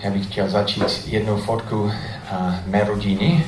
Já 0.00 0.10
bych 0.10 0.26
chtěl 0.26 0.48
začít 0.48 0.82
jednou 1.06 1.36
fotku 1.36 1.82
uh, 1.82 1.90
mé 2.66 2.84
rodiny, 2.84 3.46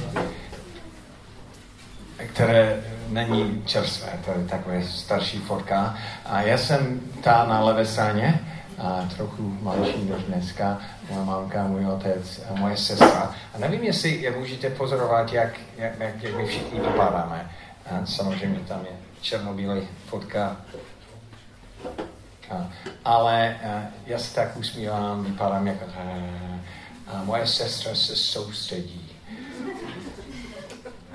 které 2.17 2.81
není 3.09 3.63
čerstvé, 3.67 4.09
to 4.25 4.31
je 4.31 4.47
takové 4.47 4.83
starší 4.83 5.39
fotka. 5.39 5.95
A 6.27 6.43
já 6.43 6.59
jsem 6.59 7.01
ta 7.23 7.45
na 7.45 7.61
levé 7.61 7.87
straně, 7.87 8.41
a 8.79 9.09
trochu 9.17 9.57
mladší 9.63 10.05
než 10.05 10.23
dneska, 10.23 10.79
moje 11.11 11.25
mamka, 11.25 11.67
můj 11.67 11.87
otec 11.87 12.43
a 12.51 12.61
moje 12.61 12.77
sestra. 12.77 13.35
A 13.55 13.59
nevím, 13.59 13.83
jestli 13.83 14.23
jak 14.23 14.39
můžete 14.39 14.71
pozorovat, 14.71 15.33
jak, 15.33 15.61
jak, 15.79 15.93
jak, 15.99 16.23
jak 16.23 16.37
my 16.37 16.47
všichni 16.47 16.81
vypadáme. 16.81 17.51
A 17.91 18.07
samozřejmě 18.07 18.61
tam 18.69 18.81
je 18.81 18.97
černobílý 19.21 19.81
fotka. 20.07 20.57
Ale 23.05 23.57
a, 23.57 23.83
já 24.07 24.19
se 24.19 24.35
tak 24.35 24.57
usmívám, 24.57 25.25
vypadám 25.25 25.67
jako... 25.67 25.85
A 27.07 27.23
moje 27.25 27.47
sestra 27.47 27.95
se 27.95 28.17
soustředí. 28.17 29.11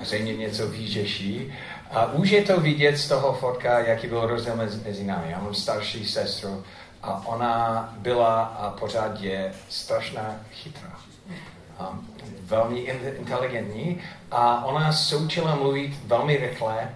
Zřejmě 0.00 0.36
něco 0.36 0.68
výřeší. 0.68 1.52
A 1.90 2.12
už 2.12 2.30
je 2.30 2.42
to 2.42 2.60
vidět 2.60 2.96
z 2.96 3.08
toho 3.08 3.32
fotka, 3.32 3.78
jaký 3.78 4.06
byl 4.06 4.26
rozdíl 4.26 4.56
mezi, 4.56 4.80
mezi 4.86 5.04
námi. 5.04 5.30
Já 5.30 5.40
mám 5.40 5.54
starší 5.54 6.06
sestru 6.06 6.64
a 7.02 7.26
ona 7.26 7.94
byla 7.98 8.42
a 8.42 8.70
pořád 8.70 9.20
je 9.20 9.52
strašná 9.68 10.36
chytrá. 10.52 10.92
A 11.78 11.98
velmi 12.40 12.78
inteligentní 13.18 14.00
a 14.30 14.64
ona 14.64 14.92
se 14.92 15.16
učila 15.16 15.54
mluvit 15.54 15.96
velmi 16.04 16.36
rychle 16.36 16.94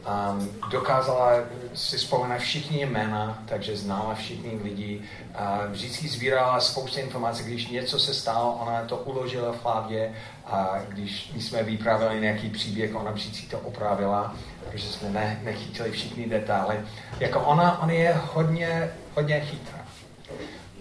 Um, 0.00 0.48
dokázala 0.70 1.32
si 1.74 1.96
vzpomínat 1.96 2.38
všichni 2.38 2.86
jména, 2.86 3.42
takže 3.48 3.76
znala 3.76 4.14
všichni 4.14 4.60
lidi. 4.62 5.00
Uh, 5.00 5.72
vždycky 5.72 6.08
sbírala 6.08 6.60
spoustu 6.60 7.00
informací, 7.00 7.44
když 7.44 7.68
něco 7.68 7.98
se 7.98 8.14
stalo, 8.14 8.52
ona 8.52 8.84
to 8.84 8.96
uložila 8.96 9.52
v 9.52 9.64
hlavě 9.64 10.12
a 10.46 10.78
když 10.88 11.32
my 11.34 11.40
jsme 11.40 11.62
vyprávěli 11.62 12.20
nějaký 12.20 12.50
příběh, 12.50 12.94
ona 12.94 13.10
vždycky 13.10 13.46
to 13.46 13.58
opravila, 13.58 14.36
protože 14.64 14.88
jsme 14.88 15.10
ne, 15.10 15.40
nechytili 15.44 15.90
všichni 15.90 16.28
detaily. 16.28 16.76
Jako 17.20 17.40
ona, 17.40 17.82
ona 17.82 17.92
je 17.92 18.20
hodně, 18.32 18.90
hodně 19.14 19.40
chytrá. 19.40 19.78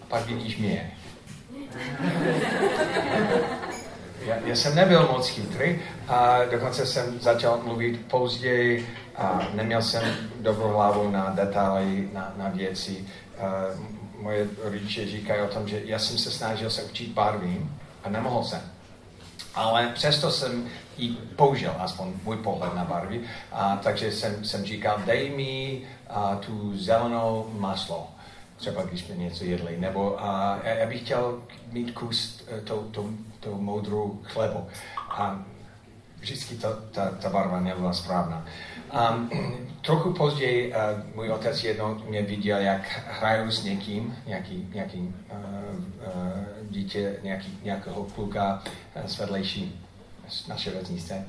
A 0.01 0.05
pak 0.07 0.25
vidíš 0.25 0.57
mě. 0.57 0.91
Já, 4.29 4.35
já 4.45 4.55
jsem 4.55 4.75
nebyl 4.75 5.07
moc 5.11 5.27
chytrý 5.27 5.79
a 6.07 6.45
dokonce 6.51 6.85
jsem 6.85 7.19
začal 7.19 7.61
mluvit 7.63 8.05
později 8.07 8.89
a 9.15 9.47
neměl 9.53 9.81
jsem 9.81 10.15
dobrou 10.39 10.69
hlavu 10.69 11.11
na 11.11 11.29
detaily, 11.29 12.09
na, 12.13 12.33
na 12.37 12.49
věci. 12.49 13.05
Uh, 13.37 14.21
moje 14.21 14.47
rodiče 14.63 15.07
říkají 15.07 15.41
o 15.41 15.47
tom, 15.47 15.67
že 15.67 15.81
já 15.85 15.99
jsem 15.99 16.17
se 16.17 16.31
snažil 16.31 16.69
se 16.69 16.83
učit 16.83 17.11
barvy 17.11 17.65
a 18.03 18.09
nemohl 18.09 18.43
jsem. 18.43 18.61
Ale 19.55 19.91
přesto 19.93 20.31
jsem 20.31 20.67
ji 20.97 21.09
použil, 21.35 21.73
aspoň 21.79 22.13
můj 22.23 22.37
pohled 22.37 22.75
na 22.75 22.85
barvy, 22.85 23.21
a, 23.51 23.79
takže 23.83 24.11
jsem, 24.11 24.45
jsem 24.45 24.65
říkal, 24.65 25.01
dej 25.05 25.29
mi 25.29 25.81
a, 26.09 26.35
tu 26.35 26.77
zelenou 26.77 27.49
maslo, 27.53 28.07
třeba 28.57 28.83
když 28.83 29.01
jsme 29.01 29.15
něco 29.15 29.43
jedli, 29.43 29.77
nebo 29.77 30.23
a, 30.23 30.59
já 30.63 30.85
bych 30.85 31.01
chtěl 31.01 31.41
mít 31.71 31.91
kus 31.91 32.43
e, 32.57 32.61
tou, 32.61 32.91
tou 33.39 33.61
moudrou 33.61 34.19
chlebu. 34.23 34.67
A 35.09 35.45
vždycky 36.19 36.55
ta, 36.55 36.69
ta, 36.91 37.11
ta 37.11 37.29
barva 37.29 37.59
nebyla 37.59 37.93
správná. 37.93 38.45
Um, 39.11 39.29
trochu 39.81 40.13
později 40.13 40.73
uh, 40.73 41.15
můj 41.15 41.31
otec 41.31 41.63
jednou 41.63 41.95
mě 41.95 42.21
viděl, 42.21 42.57
jak 42.57 42.81
hraju 43.07 43.51
s 43.51 43.63
někým, 43.63 44.15
nějaký, 44.25 44.69
nějaký 44.73 44.97
uh, 44.97 45.37
uh, 45.37 46.33
dítě, 46.69 47.15
nějaký, 47.23 47.59
nějakého 47.63 48.03
kluka 48.03 48.63
uh, 48.95 49.05
z 49.05 49.17
vedlejší 49.17 49.85
naše 50.47 50.71
vesnice. 50.71 51.25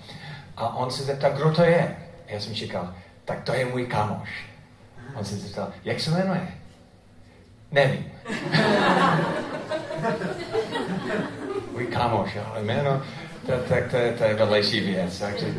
A 0.56 0.76
on 0.76 0.90
se 0.90 1.02
zeptal, 1.02 1.32
kdo 1.32 1.52
to 1.52 1.62
je? 1.62 1.96
A 2.28 2.32
já 2.32 2.40
jsem 2.40 2.54
říkal, 2.54 2.94
tak 3.24 3.44
to 3.44 3.54
je 3.54 3.64
můj 3.64 3.86
kamoš. 3.86 4.46
On 5.14 5.24
se 5.24 5.36
zeptal, 5.36 5.72
jak 5.84 6.00
se 6.00 6.10
jmenuje? 6.10 6.54
Nevím. 7.72 8.12
můj 11.80 11.86
kamoš, 11.86 12.36
ale 12.50 12.62
jméno, 12.62 13.02
tak 13.46 13.58
to, 13.68 13.74
to, 13.90 14.18
to 14.18 14.24
je 14.24 14.34
vedlejší 14.34 14.80
věc. 14.80 15.18
Takže 15.18 15.54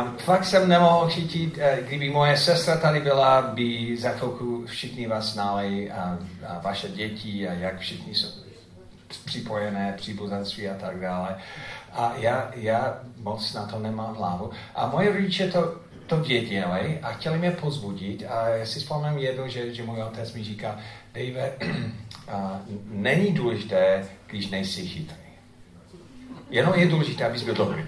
Um, 0.00 0.16
fakt 0.18 0.44
jsem 0.44 0.68
nemohl 0.68 1.08
chytit, 1.08 1.56
uh, 1.56 1.86
kdyby 1.86 2.10
moje 2.10 2.36
sestra 2.36 2.76
tady 2.76 3.00
byla, 3.00 3.42
by 3.42 3.96
za 3.96 4.10
chvilku 4.10 4.66
všichni 4.66 5.06
vás 5.06 5.32
znali 5.32 5.90
a, 5.90 6.18
a 6.46 6.58
vaše 6.58 6.88
děti 6.88 7.48
a 7.48 7.52
jak 7.52 7.78
všichni 7.78 8.14
jsou 8.14 8.28
připojené, 9.24 9.94
příbuzenství 9.96 10.68
a 10.68 10.74
tak 10.74 11.00
dále. 11.00 11.36
A 11.92 12.12
já, 12.16 12.50
já 12.54 13.00
moc 13.16 13.54
na 13.54 13.66
to 13.66 13.78
nemám 13.78 14.14
hlavu. 14.14 14.50
A 14.74 14.86
moje 14.86 15.12
rodiče 15.12 15.48
to, 15.48 15.74
to 16.06 16.16
věděli 16.16 16.98
a 17.02 17.12
chtěli 17.12 17.38
mě 17.38 17.50
pozbudit. 17.50 18.24
A 18.28 18.48
já 18.48 18.66
si 18.66 18.78
vzpomínám 18.78 19.18
jedno, 19.18 19.48
že, 19.48 19.74
že 19.74 19.82
můj 19.82 20.02
otec 20.02 20.32
mi 20.32 20.44
říká, 20.44 20.78
Dave, 21.14 21.52
není 22.84 23.32
důležité, 23.32 24.08
když 24.26 24.50
nejsi 24.50 24.86
chytrý. 24.86 25.25
Jenom 26.50 26.74
je 26.74 26.86
důležité, 26.86 27.24
abys 27.24 27.42
byl 27.42 27.54
dobrý. 27.54 27.84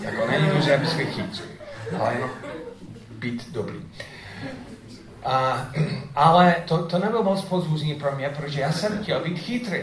Jako 0.00 0.26
není 0.26 0.48
důležité, 0.48 0.76
abys 0.76 0.94
byl 0.94 1.06
chytrý, 1.06 1.48
ale 2.00 2.16
být 3.10 3.52
dobrý. 3.52 3.76
A, 5.24 5.68
ale 6.14 6.56
to, 6.68 6.86
to 6.86 6.98
nebylo 6.98 7.22
moc 7.22 7.44
pozbuzení 7.44 7.94
pro 7.94 8.16
mě, 8.16 8.28
protože 8.28 8.60
já 8.60 8.72
jsem 8.72 9.02
chtěl 9.02 9.20
být 9.20 9.38
chytrý. 9.38 9.82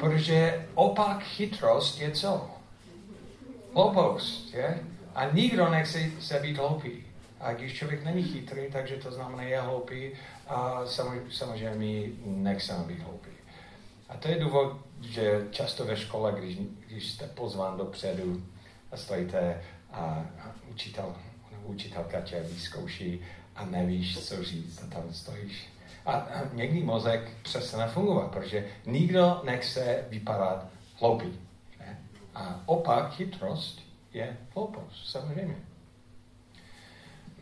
Protože 0.00 0.66
opak 0.74 1.22
chytrost 1.22 2.00
je 2.00 2.10
co? 2.10 2.50
Hloupost, 3.74 4.54
je? 4.54 4.78
A 5.14 5.24
nikdo 5.24 5.70
nechce 5.70 5.98
se 6.20 6.38
být 6.38 6.56
hloupý. 6.56 6.90
A 7.40 7.52
když 7.52 7.74
člověk 7.74 8.04
není 8.04 8.22
chytrý, 8.22 8.62
takže 8.72 8.96
to 8.96 9.12
znamená, 9.12 9.42
je 9.42 9.60
hloupý 9.60 10.10
a 10.48 10.80
samozřejmě 11.30 12.08
nechceme 12.24 12.84
být 12.84 13.02
hloupý. 13.02 13.30
A 14.08 14.16
to 14.16 14.28
je 14.28 14.38
důvod, 14.38 14.76
že 15.00 15.46
často 15.50 15.84
ve 15.84 15.96
škole, 15.96 16.34
když, 16.38 16.56
když 16.86 17.10
jste 17.10 17.26
pozván 17.26 17.78
dopředu 17.78 18.42
a 18.92 18.96
stojíte 18.96 19.62
a, 19.92 20.00
a 20.40 20.54
učitel, 20.70 21.16
učitelka 21.64 22.20
tě 22.20 22.40
vyzkouší 22.40 23.20
a 23.56 23.64
nevíš, 23.64 24.28
co 24.28 24.44
říct 24.44 24.82
a 24.82 24.94
tam 24.94 25.12
stojíš. 25.12 25.68
A, 26.06 26.12
a 26.12 26.54
někdy 26.54 26.82
mozek 26.82 27.30
přestane 27.42 27.88
fungovat, 27.88 28.30
protože 28.30 28.66
nikdo 28.86 29.40
nechce 29.44 30.04
vypadat 30.08 30.66
hloupý. 31.00 31.38
Ne? 31.78 31.98
A 32.34 32.60
opak 32.66 33.12
chytrost 33.12 33.80
je 34.12 34.36
hloupost, 34.54 35.10
samozřejmě. 35.10 35.56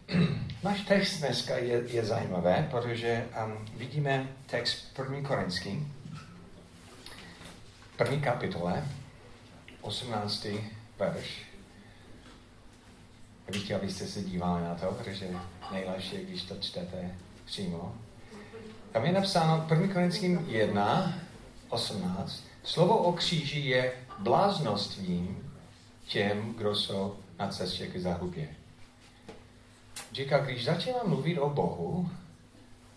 Náš 0.62 0.80
text 0.80 1.18
dneska 1.18 1.56
je, 1.56 1.82
je 1.86 2.04
zajímavé, 2.04 2.68
protože 2.70 3.26
um, 3.44 3.66
vidíme 3.76 4.28
text 4.46 4.94
první 4.96 5.22
korinský, 5.22 5.92
první 7.98 8.20
kapitole, 8.20 8.84
18. 9.80 10.46
verš. 10.98 11.42
Já 13.46 13.52
bych 13.52 13.64
chtěl, 13.64 13.76
abyste 13.76 14.06
se 14.06 14.22
dívali 14.22 14.64
na 14.64 14.74
to, 14.74 14.86
protože 14.86 15.30
nejlepší 15.72 16.14
je, 16.14 16.24
když 16.24 16.42
to 16.42 16.56
čtete 16.56 17.14
přímo. 17.44 17.94
Tam 18.92 19.04
je 19.04 19.12
napsáno 19.12 19.66
1. 19.70 19.94
Korinským 19.94 20.46
1, 20.48 21.14
18. 21.68 22.44
Slovo 22.62 22.98
o 22.98 23.12
kříži 23.12 23.60
je 23.60 23.92
bláznostvím 24.18 25.52
těm, 26.06 26.54
kdo 26.54 26.74
jsou 26.74 27.16
na 27.38 27.48
cestě 27.48 27.86
k 27.86 28.00
zahubě. 28.00 28.48
Říká, 30.12 30.38
když 30.38 30.64
začínám 30.64 31.08
mluvit 31.08 31.38
o 31.38 31.50
Bohu, 31.50 32.10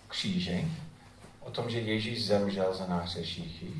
kříži, 0.07 0.67
o 1.39 1.51
tom, 1.51 1.69
že 1.69 1.79
Ježíš 1.79 2.25
zemřel 2.25 2.73
za 2.73 2.87
nás 2.87 3.15
hříchy, 3.15 3.73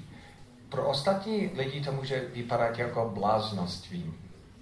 pro 0.72 0.90
ostatní 0.90 1.50
lidi 1.56 1.82
to 1.82 1.92
může 1.92 2.20
vypadat 2.34 2.80
jako 2.80 3.12
bláznoství 3.14 4.14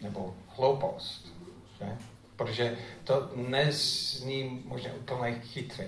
nebo 0.02 0.36
hloupost. 0.48 1.34
Že? 1.80 1.98
Protože 2.36 2.78
to 3.04 3.32
nezní 3.36 4.64
možná 4.66 4.92
úplně 4.94 5.40
chytrý. 5.40 5.86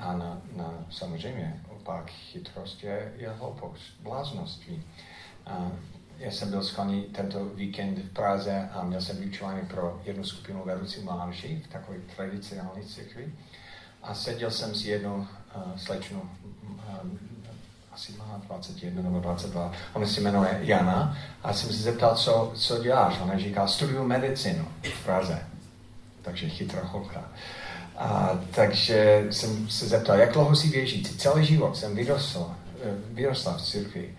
A 0.00 0.12
na, 0.12 0.42
na, 0.56 0.86
samozřejmě 0.90 1.64
opak 1.68 2.10
chytrost 2.10 2.84
je, 2.84 3.12
je 3.16 3.30
hloupost, 3.30 3.82
bláznoství. 4.00 4.82
A 5.46 5.72
já 6.18 6.30
jsem 6.30 6.50
byl 6.50 6.62
skvělý 6.62 7.02
tento 7.02 7.44
víkend 7.44 7.98
v 7.98 8.12
Praze 8.12 8.68
a 8.72 8.84
měl 8.84 9.00
jsem 9.00 9.16
vyučování 9.16 9.66
pro 9.66 10.00
jednu 10.04 10.24
skupinu 10.24 10.62
vedoucí 10.64 11.00
mládeží 11.00 11.62
v 11.68 11.68
takové 11.68 11.98
tradicionální 12.16 12.84
církvi. 12.84 13.34
A 14.02 14.14
seděl 14.14 14.50
jsem 14.50 14.74
s 14.74 14.86
jednou 14.86 15.16
uh, 15.16 15.76
slečnou, 15.76 16.22
um, 17.02 17.33
asi 17.94 18.12
má 18.18 18.40
21 18.48 19.02
nebo 19.02 19.20
22, 19.20 19.72
ona 19.92 20.06
se 20.06 20.20
jmenuje 20.20 20.58
Jana 20.62 21.16
a 21.42 21.52
jsem 21.52 21.70
se 21.70 21.82
zeptal, 21.82 22.14
co, 22.14 22.52
co 22.54 22.82
děláš. 22.82 23.20
Ona 23.20 23.38
říká, 23.38 23.66
studuju 23.66 24.04
medicinu 24.04 24.68
v 24.82 25.04
Praze. 25.04 25.38
Takže 26.22 26.48
chytrá 26.48 26.80
holka. 26.84 27.24
A, 27.96 28.30
takže 28.50 29.26
jsem 29.30 29.68
se 29.68 29.88
zeptal, 29.88 30.18
jak 30.18 30.32
dlouho 30.32 30.56
si 30.56 30.68
věřící. 30.68 31.16
Celý 31.16 31.44
život 31.44 31.76
jsem 31.76 31.96
vyrostl, 31.96 32.50
eh, 32.82 32.90
vyrostla 33.12 33.56
v 33.56 33.62
církvi. 33.62 34.14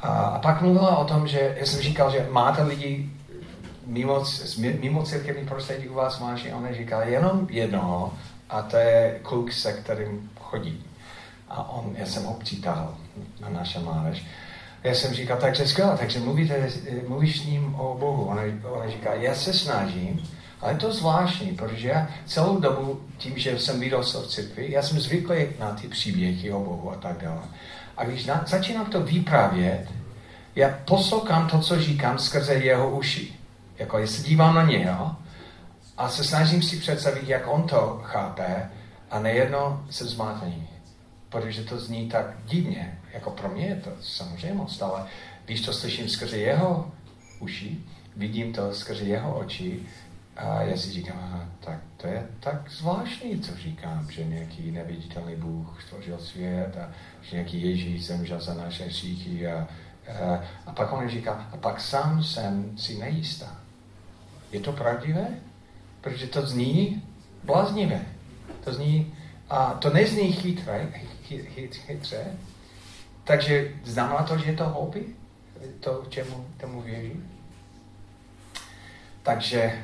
A, 0.00 0.08
a 0.08 0.38
pak 0.38 0.62
mluvila 0.62 0.96
o 0.96 1.04
tom, 1.04 1.28
že 1.28 1.56
já 1.58 1.66
jsem 1.66 1.80
říkal, 1.80 2.10
že 2.10 2.28
máte 2.30 2.62
lidi 2.62 3.10
mimo, 3.86 4.24
mimo 4.80 5.02
církevní 5.02 5.46
prostředí 5.46 5.88
u 5.88 5.94
vás 5.94 6.20
máš, 6.20 6.46
a 6.46 6.56
ona 6.56 6.72
říká 6.72 7.04
jenom 7.04 7.46
jednoho 7.50 8.14
a 8.50 8.62
to 8.62 8.76
je 8.76 9.20
kluk, 9.22 9.52
se 9.52 9.72
kterým 9.72 10.30
chodí. 10.40 10.84
A 11.54 11.70
on, 11.70 11.94
já 11.98 12.06
jsem 12.06 12.24
ho 12.24 12.34
přitáhl 12.34 12.94
na 13.40 13.48
naše 13.48 13.78
mládež. 13.78 14.26
Já 14.84 14.94
jsem 14.94 15.14
říkal, 15.14 15.36
takže 15.40 15.66
skvěle, 15.66 15.96
takže 15.98 16.20
mluvíte, 16.20 16.68
mluvíš 17.08 17.40
s 17.40 17.46
ním 17.46 17.74
o 17.74 17.96
Bohu. 17.98 18.24
Ona, 18.24 18.42
ona 18.70 18.90
říká, 18.90 19.14
já 19.14 19.34
se 19.34 19.52
snažím, 19.52 20.28
ale 20.60 20.72
je 20.72 20.78
to 20.78 20.92
zvláštní, 20.92 21.52
protože 21.52 21.88
já 21.88 22.08
celou 22.26 22.58
dobu, 22.58 23.00
tím, 23.18 23.38
že 23.38 23.58
jsem 23.58 23.80
vyrostl 23.80 24.22
v 24.22 24.28
církvi, 24.28 24.72
já 24.72 24.82
jsem 24.82 25.00
zvyklý 25.00 25.36
na 25.58 25.70
ty 25.70 25.88
příběhy 25.88 26.52
o 26.52 26.60
Bohu 26.60 26.92
a 26.92 26.96
tak 26.96 27.22
dále. 27.22 27.42
A 27.96 28.04
když 28.04 28.26
na, 28.26 28.44
začínám 28.46 28.86
to 28.86 29.00
vyprávět, 29.00 29.88
já 30.56 30.78
poslouchám 30.84 31.48
to, 31.48 31.58
co 31.58 31.80
říkám 31.80 32.18
skrze 32.18 32.54
jeho 32.54 32.90
uši. 32.90 33.34
Jako 33.78 33.98
jestli 33.98 34.28
dívám 34.28 34.54
na 34.54 34.62
něho 34.62 35.16
a 35.96 36.08
se 36.08 36.24
snažím 36.24 36.62
si 36.62 36.76
představit, 36.76 37.28
jak 37.28 37.42
on 37.46 37.62
to 37.62 38.00
chápe 38.02 38.70
a 39.10 39.18
nejedno 39.18 39.84
se 39.90 40.04
zmátený. 40.04 40.73
Protože 41.34 41.64
to 41.64 41.78
zní 41.78 42.08
tak 42.08 42.26
divně. 42.46 42.98
Jako 43.12 43.30
pro 43.30 43.48
mě 43.48 43.66
je 43.66 43.76
to 43.76 43.90
samozřejmost, 44.00 44.82
ale 44.82 45.06
když 45.44 45.60
to 45.60 45.72
slyším 45.72 46.08
skrze 46.08 46.38
jeho 46.38 46.92
uši, 47.40 47.80
vidím 48.16 48.52
to 48.52 48.74
skrze 48.74 49.04
jeho 49.04 49.38
oči 49.38 49.80
a 50.36 50.62
já 50.62 50.76
si 50.76 50.90
říkám, 50.90 51.18
aha, 51.22 51.48
tak 51.60 51.78
to 51.96 52.06
je 52.06 52.26
tak 52.40 52.70
zvláštní, 52.70 53.40
co 53.40 53.56
říkám, 53.56 54.10
že 54.10 54.24
nějaký 54.24 54.70
neviditelný 54.70 55.36
Bůh 55.36 55.82
stvořil 55.82 56.18
svět 56.18 56.76
a 56.76 56.92
že 57.22 57.36
nějaký 57.36 57.62
Ježíš 57.62 58.06
zemřel 58.06 58.40
za 58.40 58.54
naše 58.54 58.84
hříchy 58.84 59.46
a, 59.46 59.68
a, 60.22 60.44
a 60.66 60.72
pak 60.72 60.92
on 60.92 61.08
říká, 61.08 61.48
a 61.52 61.56
pak 61.56 61.80
sám 61.80 62.24
jsem 62.24 62.78
si 62.78 62.98
nejistá. 62.98 63.56
Je 64.52 64.60
to 64.60 64.72
pravdivé? 64.72 65.26
Protože 66.00 66.26
to 66.26 66.46
zní 66.46 67.02
bláznivé. 67.44 68.00
To 68.64 68.72
zní, 68.74 69.14
a 69.50 69.74
to 69.74 69.90
nezní 69.90 70.32
chytré, 70.32 70.88
chyt, 71.24 71.74
chytře. 71.74 72.36
Takže 73.24 73.70
znamená 73.84 74.22
to, 74.22 74.38
že 74.38 74.50
je 74.50 74.56
to 74.56 74.64
hobby? 74.64 75.06
To, 75.80 76.04
čemu 76.08 76.46
tomu 76.60 76.82
věří? 76.82 77.22
Takže 79.22 79.82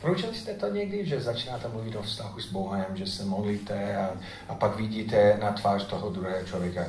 Pročili 0.00 0.34
jste 0.34 0.54
to 0.54 0.68
někdy, 0.68 1.06
že 1.06 1.20
začínáte 1.20 1.68
mluvit 1.68 1.96
o 1.96 2.02
vztahu 2.02 2.40
s 2.40 2.52
Bohem, 2.52 2.86
že 2.94 3.06
se 3.06 3.24
modlíte 3.24 3.96
a, 3.96 4.10
a 4.48 4.54
pak 4.54 4.76
vidíte 4.76 5.38
na 5.40 5.52
tvář 5.52 5.86
toho 5.86 6.10
druhého 6.10 6.46
člověka 6.46 6.86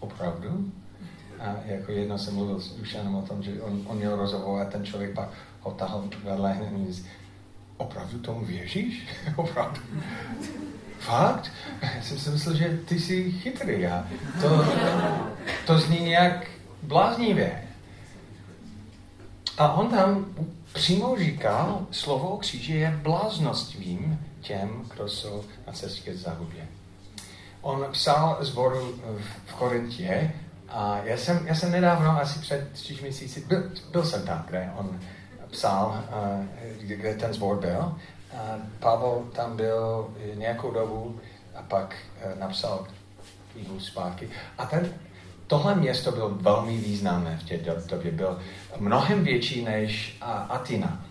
opravdu? 0.00 0.72
A 1.40 1.56
jako 1.64 1.92
jedno 1.92 2.18
jsem 2.18 2.34
mluvil 2.34 2.60
s 2.60 2.76
Dušanem 2.76 3.14
o 3.14 3.22
tom, 3.22 3.42
že 3.42 3.62
on, 3.62 3.82
on 3.86 3.96
měl 3.96 4.16
rozhovor 4.16 4.62
a 4.62 4.64
ten 4.64 4.84
člověk 4.84 5.14
pak 5.14 5.28
ho 5.60 5.70
tahal 5.70 6.08
vedle 6.24 6.52
a 6.52 6.92
opravdu 7.76 8.18
tomu 8.18 8.44
věříš? 8.44 9.08
opravdu? 9.36 9.80
Fakt? 10.98 11.52
Já 11.96 12.02
jsem 12.02 12.18
si 12.18 12.30
myslel, 12.30 12.56
že 12.56 12.78
ty 12.88 13.00
jsi 13.00 13.32
chytrý 13.32 13.86
a 13.86 14.06
to, 14.40 14.64
to 15.66 15.78
zní 15.78 16.00
nějak 16.00 16.46
bláznivě. 16.82 17.62
A 19.58 19.72
on 19.72 19.88
tam 19.88 20.26
přímo 20.72 21.16
říkal, 21.18 21.86
slovo 21.90 22.28
o 22.28 22.36
kříži 22.36 22.72
je 22.72 23.00
bláznostvím 23.02 24.20
těm, 24.40 24.84
kdo 24.94 25.08
jsou 25.08 25.44
na 25.66 25.72
cestě 25.72 26.12
k 26.12 26.16
zahubě. 26.16 26.66
On 27.60 27.86
psal 27.92 28.38
zboru 28.40 28.94
v 29.46 29.54
Korintě 29.54 30.32
a 30.68 30.98
já 31.04 31.16
jsem, 31.16 31.46
já 31.46 31.54
jsem 31.54 31.72
nedávno, 31.72 32.10
asi 32.20 32.38
před 32.38 32.68
čtyř 32.76 33.00
měsíci, 33.00 33.44
byl, 33.48 33.70
byl 33.92 34.04
jsem 34.04 34.26
tam, 34.26 34.44
kde 34.46 34.70
on 34.76 35.00
psal, 35.50 36.04
kde 36.80 37.14
ten 37.14 37.32
zbor 37.32 37.60
byl. 37.60 37.94
A 38.34 38.58
Pavel 38.80 39.24
tam 39.32 39.56
byl 39.56 40.14
nějakou 40.34 40.70
dobu 40.70 41.20
a 41.54 41.62
pak 41.62 41.96
e, 42.20 42.40
napsal 42.40 42.86
knihu 43.52 43.80
zpátky. 43.80 44.28
A 44.58 44.66
ten, 44.66 44.92
tohle 45.46 45.74
město 45.74 46.12
bylo 46.12 46.28
velmi 46.30 46.76
významné 46.76 47.36
v 47.36 47.48
té 47.48 47.56
době. 47.88 48.12
Byl 48.12 48.38
mnohem 48.78 49.24
větší 49.24 49.64
než 49.64 50.18
Atina. 50.48 51.04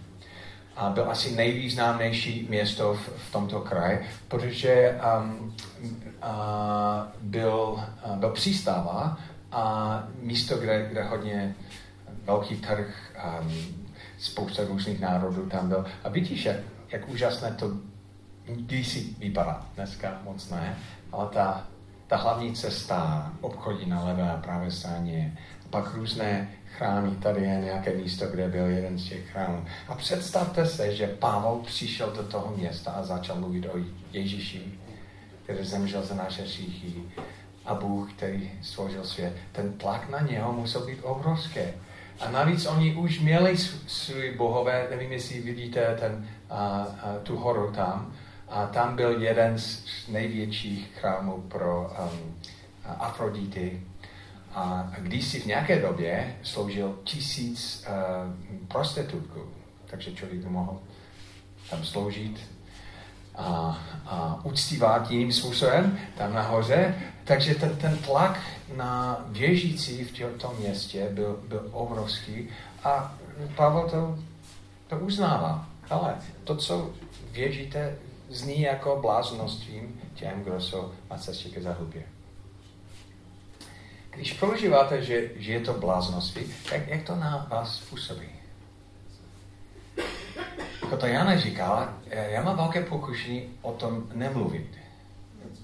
A 0.76 0.90
byl 0.90 1.12
asi 1.12 1.36
nejvýznamnější 1.36 2.48
město 2.50 2.94
v, 2.94 3.10
v 3.18 3.32
tomto 3.32 3.60
kraji, 3.60 4.06
protože 4.28 5.00
um, 5.20 5.56
uh, 6.24 6.32
byl, 7.22 7.84
uh, 8.06 8.16
byl 8.16 8.30
přístava 8.30 9.18
a 9.52 10.04
místo, 10.22 10.58
kde, 10.58 10.88
kde 10.92 11.04
hodně 11.04 11.56
velký 12.24 12.56
trh, 12.56 13.12
um, 13.42 13.54
spousta 14.18 14.64
různých 14.64 15.00
národů 15.00 15.50
tam 15.50 15.70
byl. 15.70 15.86
A 16.04 16.10
vidíš, 16.10 16.46
jak, 16.46 16.58
jak 16.94 17.10
úžasné 17.10 17.52
to 17.52 17.72
kdysi 18.46 19.16
vypadá. 19.20 19.68
Dneska 19.76 20.22
moc 20.24 20.50
ne, 20.50 20.78
ale 21.12 21.30
ta 21.30 21.68
ta 22.14 22.20
hlavní 22.20 22.54
cesta 22.54 23.32
obchodí 23.42 23.86
na 23.90 24.04
levé 24.04 24.32
a 24.32 24.38
pravé 24.38 24.72
straně. 24.72 25.38
Pak 25.70 25.94
různé 25.94 26.50
chrámy, 26.78 27.16
tady 27.16 27.42
je 27.42 27.62
nějaké 27.62 27.94
místo, 27.94 28.28
kde 28.28 28.48
byl 28.48 28.66
jeden 28.66 29.00
z 29.00 29.10
těch 29.10 29.30
chrámů. 29.30 29.66
A 29.88 29.96
představte 29.96 30.66
se, 30.66 30.96
že 30.96 31.08
Pavel 31.08 31.62
přišel 31.66 32.12
do 32.12 32.24
toho 32.24 32.54
města 32.58 32.92
a 32.92 33.04
začal 33.04 33.36
mluvit 33.36 33.66
o 33.66 33.78
Ježíši, 34.12 34.80
který 35.44 35.66
zemřel 35.66 36.06
za 36.06 36.16
naše 36.16 36.42
hříchy 36.42 36.94
a 37.66 37.76
Bůh, 37.76 38.14
který 38.14 38.52
stvořil 38.62 39.04
svět. 39.04 39.34
Ten 39.52 39.74
tlak 39.74 40.10
na 40.10 40.20
něho 40.20 40.54
musel 40.54 40.86
být 40.86 41.02
obrovský. 41.02 41.60
A 42.20 42.32
navíc 42.32 42.66
oni 42.66 42.96
už 42.96 43.20
měli 43.20 43.58
svůj 43.88 44.34
bohové, 44.38 44.88
nevím, 44.90 45.12
jestli 45.12 45.42
vidíte 45.42 45.98
ten, 46.00 46.28
a, 46.50 46.58
a, 46.58 47.18
tu 47.24 47.38
horu 47.38 47.72
tam, 47.72 48.14
a 48.50 48.68
tam 48.68 48.96
byl 48.96 49.22
jeden 49.22 49.60
z 49.60 49.84
největších 50.08 50.92
chrámů 51.00 51.42
pro 51.42 51.82
um, 51.82 52.36
Afrodity. 52.86 53.82
A 54.54 54.92
když 54.98 55.26
si 55.26 55.40
v 55.40 55.46
nějaké 55.46 55.82
době 55.82 56.36
sloužil 56.44 57.00
tisíc 57.04 57.88
uh, 57.88 58.68
prostitutků, 58.68 59.42
takže 59.86 60.14
člověk 60.14 60.46
mohl 60.46 60.80
tam 61.70 61.84
sloužit 61.84 62.53
a, 63.36 63.80
a 64.06 64.40
uctívat 64.44 65.12
jiným 65.12 65.34
způsobem 65.34 66.00
tam 66.18 66.34
nahoře. 66.34 66.96
Takže 67.24 67.56
ten, 67.56 67.76
ten 67.78 67.98
tlak 67.98 68.40
na 68.76 69.26
věžící 69.28 70.04
v 70.04 70.38
tom 70.38 70.56
městě 70.60 71.10
byl, 71.12 71.40
byl 71.48 71.70
obrovský 71.72 72.50
a 72.84 73.18
Pavel 73.56 73.90
to, 73.90 74.20
to 74.88 74.98
uznává. 74.98 75.68
Ale 75.90 76.16
to, 76.44 76.56
co 76.56 76.94
věříte, 77.32 77.96
zní 78.30 78.62
jako 78.62 79.00
bláznostvím 79.02 80.02
těm, 80.14 80.44
kdo 80.44 80.62
jsou 80.62 80.92
na 81.12 81.18
cestě 81.18 81.50
ke 81.50 81.62
zahubě. 81.62 82.04
Když 84.10 84.34
prožíváte, 84.34 85.04
že, 85.04 85.30
že 85.36 85.52
je 85.52 85.60
to 85.60 85.74
bláznoství, 85.74 86.54
tak 86.70 86.88
jak 86.88 87.04
to 87.04 87.16
na 87.16 87.48
vás 87.50 87.80
působí? 87.80 88.28
Jako 90.84 90.98
to 90.98 91.08
Jana 91.08 91.38
říkala, 91.38 91.94
já 92.06 92.44
mám 92.44 92.58
velké 92.58 92.82
pokušení 92.82 93.44
o 93.62 93.72
tom 93.72 94.04
nemluvit. 94.14 94.68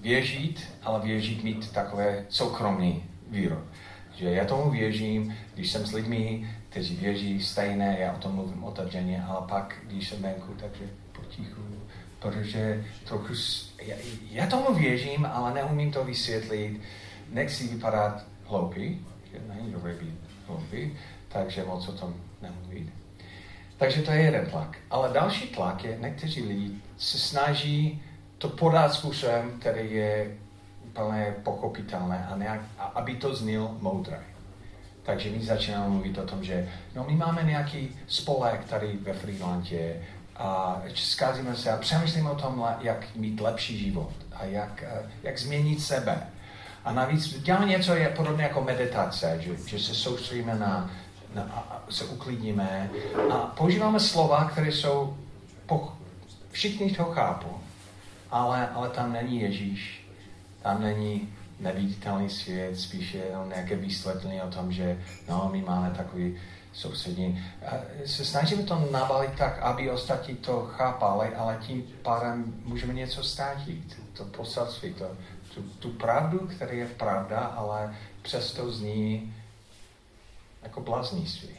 Věřit, 0.00 0.60
ale 0.82 1.00
věřit 1.00 1.44
mít 1.44 1.72
takové 1.72 2.24
soukromný 2.28 3.04
výrok. 3.28 3.64
Že 4.16 4.30
já 4.30 4.44
tomu 4.44 4.70
věřím, 4.70 5.36
když 5.54 5.70
jsem 5.70 5.86
s 5.86 5.92
lidmi, 5.92 6.50
kteří 6.68 6.96
věří 6.96 7.42
stejné, 7.42 7.96
já 8.00 8.12
o 8.12 8.18
tom 8.18 8.34
mluvím 8.34 8.64
otevřeně, 8.64 9.24
ale 9.28 9.46
pak, 9.48 9.76
když 9.86 10.08
jsem 10.08 10.22
venku, 10.22 10.54
takže 10.60 10.84
potichu 11.12 11.62
protože 12.20 12.84
trochu, 13.04 13.32
já, 13.82 13.96
já 14.30 14.46
tomu 14.46 14.74
věřím, 14.74 15.26
ale 15.26 15.54
neumím 15.54 15.92
to 15.92 16.04
vysvětlit. 16.04 16.80
Nechci 17.32 17.68
vypadat 17.68 18.26
hloupý, 18.44 19.06
že 19.32 19.40
není 19.54 19.72
dobré 19.72 19.94
být 19.94 20.14
hloupý, 20.46 20.96
takže 21.28 21.64
moc 21.64 21.88
o 21.88 21.92
tom 21.92 22.14
nemluvit. 22.42 22.99
Takže 23.80 24.02
to 24.02 24.10
je 24.10 24.22
jeden 24.22 24.46
tlak. 24.46 24.76
Ale 24.90 25.08
další 25.12 25.48
tlak 25.48 25.84
je, 25.84 25.98
někteří 26.00 26.42
lidi 26.42 26.70
se 26.98 27.18
snaží 27.18 28.02
to 28.38 28.48
podat 28.48 28.92
způsobem, 28.92 29.50
který 29.60 29.94
je 29.94 30.36
úplně 30.86 31.34
pochopitelné 31.42 32.28
a 32.32 32.36
nějak, 32.36 32.60
aby 32.78 33.14
to 33.14 33.34
znil 33.34 33.70
moudré. 33.80 34.20
Takže 35.02 35.30
my 35.30 35.44
začínáme 35.44 35.88
mluvit 35.88 36.18
o 36.18 36.26
tom, 36.26 36.44
že 36.44 36.68
no, 36.94 37.04
my 37.08 37.16
máme 37.16 37.42
nějaký 37.42 37.96
spolek 38.06 38.64
tady 38.64 38.98
ve 39.02 39.12
Freelandě 39.12 39.96
a 40.36 40.82
zkázíme 40.94 41.56
se 41.56 41.72
a 41.72 41.76
přemýšlíme 41.76 42.30
o 42.30 42.34
tom, 42.34 42.66
jak 42.80 43.16
mít 43.16 43.40
lepší 43.40 43.78
život 43.78 44.12
a 44.32 44.44
jak, 44.44 44.82
eh, 44.82 45.10
jak 45.22 45.38
změnit 45.38 45.82
sebe. 45.82 46.26
A 46.84 46.92
navíc 46.92 47.42
děláme 47.42 47.66
něco 47.66 47.94
je 47.94 48.08
podobné 48.08 48.42
jako 48.42 48.64
meditace, 48.64 49.36
že, 49.40 49.56
že 49.66 49.78
se 49.78 49.94
soustředíme 49.94 50.54
na, 50.54 50.90
na 51.34 51.42
a 51.42 51.82
se 51.90 52.04
uklidníme 52.04 52.90
a 53.32 53.36
používáme 53.36 54.00
slova, 54.00 54.44
které 54.44 54.72
jsou, 54.72 55.16
po, 55.66 55.92
všichni 56.50 56.90
to 56.90 57.04
chápu, 57.04 57.48
ale, 58.30 58.68
ale 58.68 58.88
tam 58.88 59.12
není 59.12 59.40
Ježíš, 59.40 60.08
tam 60.62 60.82
není 60.82 61.34
neviditelný 61.60 62.30
svět, 62.30 62.80
spíše 62.80 63.18
jenom 63.18 63.48
nějaké 63.48 63.76
vysvětlení 63.76 64.42
o 64.42 64.50
tom, 64.50 64.72
že 64.72 64.98
no, 65.28 65.48
my 65.52 65.62
máme 65.62 65.90
takový 65.96 66.36
sousední. 66.72 67.44
Se 68.06 68.24
snažíme 68.24 68.62
to 68.62 68.88
nabalit 68.90 69.30
tak, 69.38 69.58
aby 69.58 69.90
ostatní 69.90 70.36
to 70.36 70.70
chápali, 70.76 71.34
ale 71.34 71.58
tím 71.60 71.82
pádem 72.02 72.54
můžeme 72.64 72.92
něco 72.92 73.22
ztratit. 73.22 74.00
To 74.12 74.24
poselství, 74.24 74.94
to, 74.94 75.04
tu, 75.54 75.62
tu 75.62 75.88
pravdu, 75.88 76.38
která 76.38 76.72
je 76.72 76.86
pravda, 76.86 77.38
ale 77.38 77.94
přesto 78.22 78.72
zní 78.72 79.34
jako 80.62 80.80
bláznictví. 80.80 81.54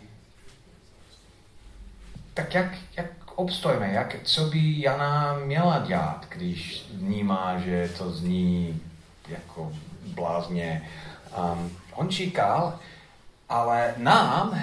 Tak 2.33 2.53
jak, 2.53 2.77
jak 2.97 3.31
obstojíme, 3.35 3.91
jak, 3.91 4.15
co 4.23 4.45
by 4.45 4.81
Jana 4.81 5.33
měla 5.33 5.79
dělat, 5.79 6.25
když 6.29 6.85
vnímá, 6.93 7.59
že 7.59 7.89
to 7.97 8.11
zní 8.11 8.81
jako 9.27 9.73
blázně. 10.05 10.89
Um, 11.37 11.77
on 11.93 12.09
říkal, 12.09 12.79
ale 13.49 13.93
nám, 13.97 14.61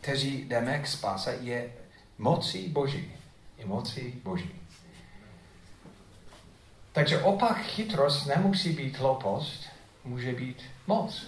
kteří 0.00 0.44
jdeme 0.44 0.78
k 0.78 0.86
spáse, 0.86 1.38
je 1.40 1.70
mocí 2.18 2.68
Boží. 2.68 3.12
Je 3.58 3.66
mocí 3.66 4.20
Boží. 4.24 4.50
Takže 6.92 7.22
opak 7.22 7.62
chytrost 7.62 8.26
nemusí 8.26 8.72
být 8.72 8.98
hloupost, 8.98 9.66
může 10.04 10.32
být 10.32 10.62
moc. 10.86 11.26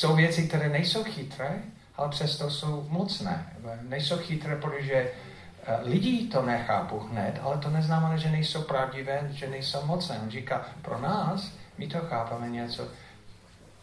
Jsou 0.00 0.16
věci, 0.16 0.48
které 0.48 0.68
nejsou 0.68 1.04
chytré, 1.04 1.62
ale 1.96 2.08
přesto 2.08 2.50
jsou 2.50 2.86
mocné. 2.88 3.52
Nejsou 3.82 4.16
chytré, 4.16 4.56
protože 4.56 4.94
eh, 4.94 5.78
lidi 5.82 6.28
to 6.28 6.42
nechápou 6.42 6.98
hned, 6.98 7.40
ale 7.42 7.58
to 7.58 7.70
neznamená, 7.70 8.16
že 8.16 8.30
nejsou 8.30 8.62
pravdivé, 8.62 9.28
že 9.30 9.48
nejsou 9.48 9.86
mocné. 9.86 10.20
On 10.22 10.30
říká, 10.30 10.66
pro 10.82 11.00
nás, 11.00 11.52
my 11.78 11.86
to 11.86 11.98
chápeme 11.98 12.48
něco, 12.50 12.88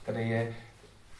které 0.03 0.21
je, 0.21 0.53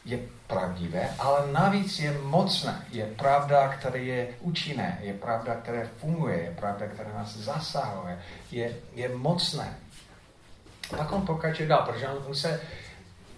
je 0.04 0.18
pravdivé, 0.46 1.14
ale 1.18 1.52
navíc 1.52 1.98
je 1.98 2.18
mocné. 2.22 2.86
Je 2.90 3.06
pravda, 3.06 3.68
která 3.68 3.98
je 3.98 4.28
účinné, 4.40 4.98
je 5.02 5.14
pravda, 5.14 5.54
která 5.54 5.82
funguje, 5.96 6.42
je 6.42 6.50
pravda, 6.50 6.86
která 6.86 7.12
nás 7.14 7.36
zasahuje, 7.36 8.18
je, 8.50 8.76
je 8.94 9.08
mocné. 9.08 9.78
Pak 10.96 11.12
on 11.12 11.22
pokračuje 11.22 11.68
dál, 11.68 11.82
protože 11.86 12.08
on 12.08 12.34
se 12.34 12.60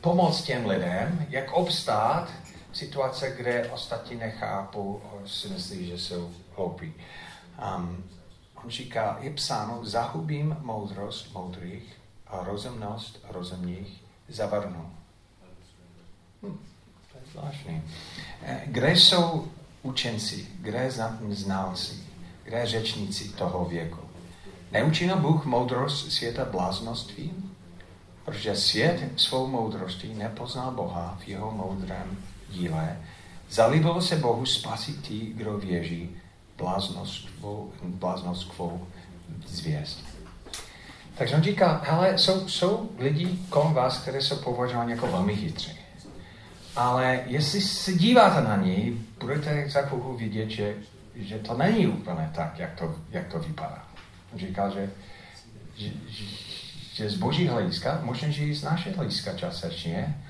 pomoct 0.00 0.42
těm 0.42 0.66
lidem, 0.66 1.26
jak 1.30 1.52
obstát 1.52 2.28
situace, 2.72 3.34
kde 3.36 3.70
ostatní 3.70 4.16
nechápou, 4.16 5.02
si 5.26 5.48
myslí, 5.48 5.86
že 5.86 5.98
jsou 5.98 6.30
hloupí. 6.56 6.94
Um, 7.76 8.04
on 8.64 8.70
říká, 8.70 9.18
je 9.20 9.30
psáno, 9.30 9.84
zahubím 9.84 10.56
moudrost 10.60 11.34
moudrých 11.34 11.96
a 12.26 12.44
rozumnost 12.44 13.24
rozumných 13.28 14.04
zavrnu. 14.28 14.90
Hm, 16.42 16.58
to 17.12 17.18
je 17.18 17.24
zvláštní. 17.32 17.82
Eh, 18.42 18.62
kde 18.66 18.92
jsou 18.92 19.48
učenci, 19.82 20.48
kde 20.60 20.90
znalci, 21.30 22.04
kde 22.44 22.66
řečníci 22.66 23.28
toho 23.28 23.64
věku? 23.64 24.00
Neučinil 24.72 25.16
Bůh 25.16 25.44
moudrost 25.44 26.12
světa 26.12 26.44
bláznostvím? 26.44 27.49
Protože 28.30 28.56
svět 28.56 29.00
svou 29.16 29.46
moudrostí 29.46 30.14
nepoznal 30.14 30.70
Boha 30.70 31.18
v 31.24 31.28
jeho 31.28 31.50
moudrém 31.50 32.18
díle. 32.50 32.96
Zalíbilo 33.50 34.02
se 34.02 34.16
Bohu 34.16 34.46
spasit 34.46 35.02
tí, 35.02 35.32
kdo 35.34 35.58
věří 35.58 36.10
bláznostvou 37.82 38.86
zvěst. 39.46 40.04
Takže 41.14 41.34
on 41.34 41.42
říká, 41.42 41.82
hele, 41.84 42.18
jsou, 42.18 42.48
jsou 42.48 42.90
lidi 42.98 43.38
kolem 43.48 43.74
vás, 43.74 43.98
které 43.98 44.22
jsou 44.22 44.36
považováni 44.36 44.90
jako 44.90 45.06
velmi 45.06 45.36
chytří. 45.36 45.72
Ale 46.76 47.20
jestli 47.26 47.60
se 47.60 47.92
díváte 47.92 48.40
na 48.40 48.56
ní, 48.56 49.06
budete 49.20 49.68
za 49.70 49.82
chvilku 49.82 50.16
vidět, 50.16 50.50
že, 50.50 50.74
že 51.14 51.38
to 51.38 51.56
není 51.56 51.86
úplně 51.86 52.30
tak, 52.34 52.58
jak 52.58 52.78
to, 52.78 52.94
jak 53.10 53.28
to 53.32 53.38
vypadá. 53.38 53.84
On 54.32 54.38
říká, 54.38 54.70
že, 54.70 54.90
že, 55.76 55.90
že 56.94 57.10
z 57.10 57.14
boží 57.14 57.46
hlediska, 57.46 58.00
možná, 58.02 58.28
že 58.28 58.44
i 58.44 58.54
z 58.54 58.62
naše 58.62 58.90
hlediska 58.90 59.32
částečně, 59.32 60.22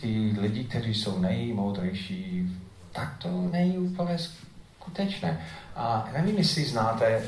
ty 0.00 0.34
lidi, 0.40 0.64
kteří 0.64 0.94
jsou 0.94 1.18
nejmoudřejší, 1.18 2.56
tak 2.92 3.16
to 3.18 3.28
není 3.52 3.78
úplně 3.78 4.18
skutečné. 4.78 5.46
A 5.76 6.08
nevím, 6.12 6.38
jestli 6.38 6.64
znáte 6.64 7.22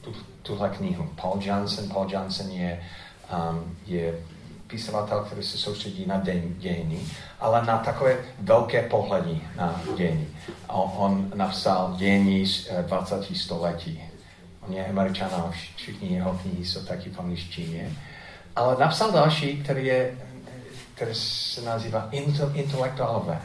tu, 0.00 0.14
tuhle 0.42 0.70
knihu. 0.70 1.10
Paul 1.20 1.40
Johnson. 1.42 1.88
Paul 1.88 2.06
Johnson 2.10 2.50
je, 2.50 2.82
um, 3.50 3.76
je 3.86 4.14
písavatel, 4.66 5.20
který 5.20 5.42
se 5.42 5.58
soustředí 5.58 6.06
na 6.06 6.22
dějiny, 6.58 7.00
ale 7.40 7.66
na 7.66 7.78
takové 7.78 8.16
velké 8.40 8.82
pohledy 8.82 9.40
na 9.56 9.80
dějiny. 9.96 10.26
On, 10.68 11.32
napsal 11.34 11.94
dějiny 11.98 12.46
z 12.46 12.68
20. 12.86 13.30
Eh, 13.30 13.34
století. 13.34 14.02
On 14.68 14.74
je 14.74 14.86
američan 14.86 15.30
a 15.32 15.50
všichni 15.50 16.14
jeho 16.14 16.38
knihy 16.42 16.64
jsou 16.64 16.84
taky 16.84 17.10
v 17.10 17.20
angličtině. 17.20 17.92
Ale 18.56 18.76
napsal 18.80 19.12
další, 19.12 19.62
který 19.62 19.86
je 19.86 20.16
které 20.96 21.14
se 21.14 21.60
nazývá 21.62 22.08
intelektuálové. 22.54 23.40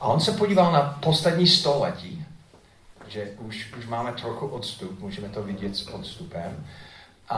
A 0.00 0.08
on 0.08 0.20
se 0.20 0.32
podíval 0.32 0.72
na 0.72 0.80
poslední 0.80 1.46
století, 1.46 2.24
že 3.08 3.30
už, 3.38 3.72
už 3.78 3.86
máme 3.86 4.12
trochu 4.12 4.46
odstup, 4.46 5.00
můžeme 5.00 5.28
to 5.28 5.42
vidět 5.42 5.76
s 5.76 5.86
odstupem, 5.86 6.66
a, 7.28 7.36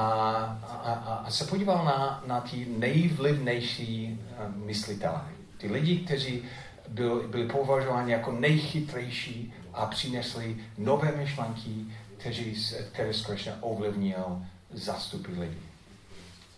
a, 0.84 1.22
a 1.26 1.30
se 1.30 1.44
podíval 1.44 1.84
na, 1.84 2.22
na 2.26 2.40
ty 2.40 2.66
nejvlivnější 2.78 4.20
eh, 4.20 4.48
myslitele. 4.54 5.20
Ty 5.58 5.68
lidi, 5.72 5.96
kteří 5.96 6.42
byli, 6.88 7.26
byli 7.28 7.46
považováni 7.46 8.12
jako 8.12 8.32
nejchytrejší 8.32 9.54
a 9.74 9.86
přinesli 9.86 10.56
nové 10.78 11.12
myšlenky, 11.12 11.86
kteří, 12.22 12.66
které 12.92 13.14
skutečně 13.14 13.54
ovlivnil 13.60 14.42
zastupy 14.70 15.32
lidí. 15.32 15.62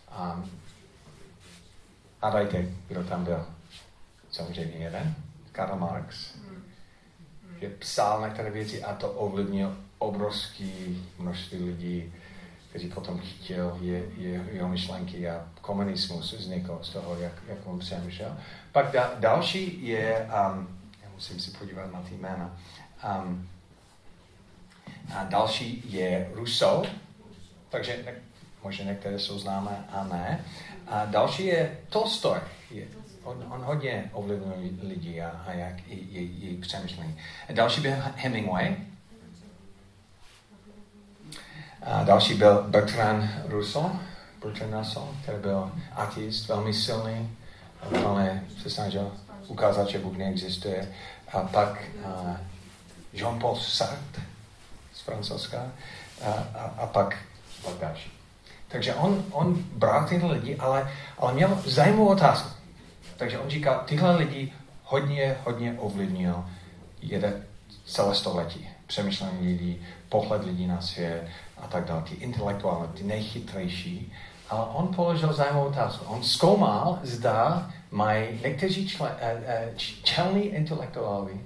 A 0.09 0.45
Hádajte, 2.25 2.67
kdo 2.89 3.05
tam 3.05 3.25
byl. 3.25 3.47
Samozřejmě 4.31 4.77
jeden, 4.77 5.15
Karl 5.53 5.77
Marx, 5.77 6.35
že 7.61 7.69
psal 7.69 8.21
některé 8.21 8.51
věci 8.51 8.85
a 8.85 8.95
to 8.95 9.13
ovlivnil 9.13 9.77
obrovské 9.99 10.69
množství 11.19 11.65
lidí, 11.65 12.13
kteří 12.71 12.89
potom 12.89 13.21
chtěl 13.21 13.79
je, 13.81 14.05
je, 14.17 14.45
jeho 14.53 14.69
myšlenky 14.69 15.29
a 15.29 15.49
komunismus 15.61 16.33
vznikl 16.33 16.79
z 16.83 16.89
toho, 16.89 17.17
jak, 17.17 17.33
jak 17.49 17.59
on 17.65 17.79
přemýšlel. 17.79 18.37
Pak 18.73 18.93
da, 18.93 19.15
další 19.19 19.87
je, 19.87 20.21
um, 20.21 20.79
já 21.03 21.09
musím 21.15 21.41
si 21.41 21.51
podívat 21.51 21.93
na 21.93 22.01
ty 22.01 22.15
jména, 22.15 22.57
um, 23.19 23.49
a 25.13 25.25
další 25.25 25.85
je 25.89 26.31
Rousseau, 26.35 26.85
takže 27.71 28.03
ne, 28.05 28.13
možná 28.63 28.85
některé 28.85 29.19
jsou 29.19 29.39
známé 29.39 29.85
a 29.93 30.05
ne. 30.05 30.45
A 30.87 31.05
další 31.05 31.47
je 31.47 31.79
Tolstoj. 31.89 32.39
Je, 32.71 32.85
on, 33.23 33.45
on 33.51 33.61
hodně 33.61 34.11
ovlivnil 34.13 34.55
lidi 34.83 35.21
a, 35.21 35.29
a 35.47 35.53
jak 35.53 35.89
jejich 35.89 36.61
přemýšlení. 36.61 37.19
Další 37.53 37.81
byl 37.81 37.95
Hemingway. 38.17 38.77
A 41.83 42.05
další 42.05 42.35
byl 42.35 42.63
Bertrand 42.63 43.31
Russell, 43.47 43.91
Bertrand 44.45 44.75
Russell, 44.75 45.09
který 45.23 45.39
byl 45.39 45.73
ateist, 45.93 46.49
velmi 46.49 46.75
silný, 46.75 47.37
ale 48.07 48.41
se 48.63 48.71
snažil 48.71 49.13
ukázat, 49.47 49.89
že 49.89 49.99
Bůh 49.99 50.17
neexistuje. 50.17 50.93
A 51.33 51.41
pak 51.41 51.85
Jean-Paul 53.13 53.57
Sartre 53.57 54.34
Francouzska 55.05 55.67
a, 56.23 56.31
a, 56.55 56.75
a 56.79 56.87
pak 56.87 57.17
další. 57.81 58.13
Takže 58.69 58.95
on, 58.95 59.25
on 59.31 59.65
bral 59.73 60.09
tyhle 60.09 60.33
lidi, 60.33 60.57
ale, 60.57 60.91
ale 61.19 61.35
měl 61.35 61.59
zajímavou 61.67 62.07
otázku. 62.09 62.49
Takže 63.17 63.39
on 63.39 63.51
říkal, 63.51 63.83
tyhle 63.87 64.17
lidi 64.17 64.53
hodně, 64.85 65.37
hodně 65.45 65.77
ovlivnil 65.79 66.45
jede 67.03 67.43
celé 67.87 68.15
století. 68.15 68.69
Přemýšlení 68.87 69.47
lidí, 69.47 69.83
pohled 70.09 70.45
lidí 70.45 70.67
na 70.67 70.81
svět 70.81 71.27
a 71.57 71.67
tak 71.67 71.85
dále. 71.85 72.03
Ty 72.03 72.15
intelektuální, 72.15 72.89
ty 72.95 73.05
nejchytrejší. 73.05 74.13
Ale 74.51 74.67
on 74.67 74.95
položil 74.95 75.33
zajímavou 75.33 75.67
otázku. 75.67 76.05
On 76.05 76.23
zkoumal, 76.23 76.99
zda 77.03 77.71
mají 77.91 78.41
někteří 78.43 78.97
eh, 79.01 79.43
eh, 79.47 79.73
čelní 80.03 80.43
intelektuální 80.43 81.41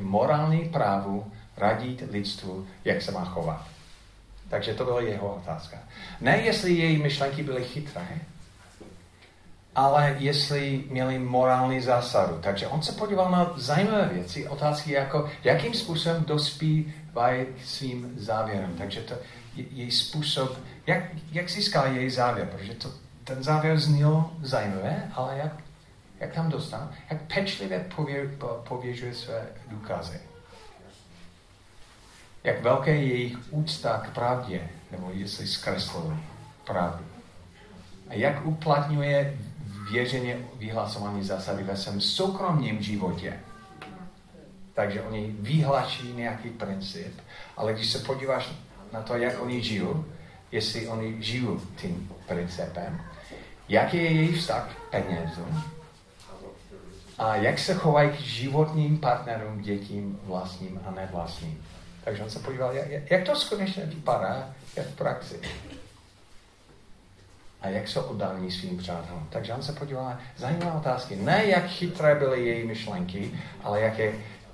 morální 0.00 0.68
právu 0.68 1.32
radit 1.58 2.04
lidstvu, 2.10 2.66
jak 2.84 3.02
se 3.02 3.12
má 3.12 3.24
chovat. 3.24 3.66
Takže 4.50 4.74
to 4.74 4.84
byla 4.84 5.00
jeho 5.00 5.34
otázka. 5.34 5.76
Ne, 6.20 6.38
jestli 6.38 6.72
její 6.72 6.98
myšlenky 6.98 7.42
byly 7.42 7.64
chytré, 7.64 8.08
ale 9.74 10.16
jestli 10.18 10.84
měli 10.90 11.18
morální 11.18 11.80
zásadu. 11.80 12.38
Takže 12.42 12.66
on 12.66 12.82
se 12.82 12.92
podíval 12.92 13.30
na 13.30 13.52
zajímavé 13.56 14.08
věci, 14.12 14.48
otázky 14.48 14.92
jako, 14.92 15.30
jakým 15.44 15.74
způsobem 15.74 16.24
dospívají 16.24 17.46
svým 17.64 18.14
závěrem. 18.16 18.74
Takže 18.78 19.00
to, 19.00 19.14
její 19.56 19.90
způsob, 19.90 20.58
jak, 20.86 21.02
jak 21.32 21.50
získal 21.50 21.86
její 21.86 22.10
závěr, 22.10 22.46
protože 22.46 22.74
to, 22.74 22.88
ten 23.24 23.42
závěr 23.42 23.78
zněl 23.78 24.30
zajímavé, 24.42 25.10
ale 25.14 25.38
jak, 25.38 25.52
jak 26.20 26.32
tam 26.32 26.50
dostal, 26.50 26.88
jak 27.10 27.22
pečlivě 27.22 27.86
pově, 27.96 28.30
pověžuje 28.68 29.14
své 29.14 29.46
důkazy. 29.68 30.20
Jak 32.44 32.62
velké 32.62 32.94
je 32.94 33.06
jejich 33.06 33.36
úcta 33.50 33.98
k 33.98 34.14
pravdě, 34.14 34.68
nebo 34.90 35.10
jestli 35.12 35.46
zkreslují 35.46 36.18
pravdu. 36.64 37.04
A 38.08 38.14
jak 38.14 38.46
uplatňuje 38.46 39.38
věřeně 39.90 40.38
vyhlasování 40.56 41.24
zásady 41.24 41.62
ve 41.62 41.76
svém 41.76 42.00
soukromém 42.00 42.82
životě. 42.82 43.40
Takže 44.74 45.02
oni 45.02 45.34
vyhlaší 45.40 46.12
nějaký 46.12 46.50
princip, 46.50 47.20
ale 47.56 47.72
když 47.72 47.90
se 47.90 47.98
podíváš 47.98 48.52
na 48.92 49.02
to, 49.02 49.16
jak 49.16 49.42
oni 49.42 49.62
žijou, 49.62 50.04
jestli 50.52 50.88
oni 50.88 51.22
žijou 51.22 51.60
tím 51.76 52.12
principem, 52.26 53.00
jaký 53.68 53.96
je 53.96 54.10
jejich 54.10 54.36
vztah 54.36 54.68
k 54.68 54.90
penězům 54.90 55.62
a 57.18 57.36
jak 57.36 57.58
se 57.58 57.74
chovají 57.74 58.10
k 58.10 58.20
životním 58.20 58.98
partnerům, 58.98 59.60
dětím, 59.62 60.20
vlastním 60.24 60.80
a 60.86 60.90
nevlastním. 60.90 61.64
Takže 62.08 62.22
on 62.22 62.30
se 62.30 62.38
podíval, 62.38 62.72
jak, 62.72 63.10
jak 63.10 63.24
to 63.24 63.36
skutečně 63.36 63.84
vypadá 63.84 64.50
v 64.76 64.96
praxi. 64.96 65.40
A 67.60 67.68
jak 67.68 67.88
jsou 67.88 68.00
oddání 68.00 68.50
svým 68.50 68.78
přátelům. 68.78 69.26
Takže 69.30 69.52
on 69.52 69.62
se 69.62 69.72
podíval 69.72 70.16
zajímavé 70.36 70.72
otázky. 70.72 71.16
Ne, 71.16 71.46
jak 71.46 71.66
chytré 71.66 72.14
byly 72.14 72.46
její 72.46 72.66
myšlenky, 72.66 73.40
ale 73.62 73.80
jaké, 73.80 74.12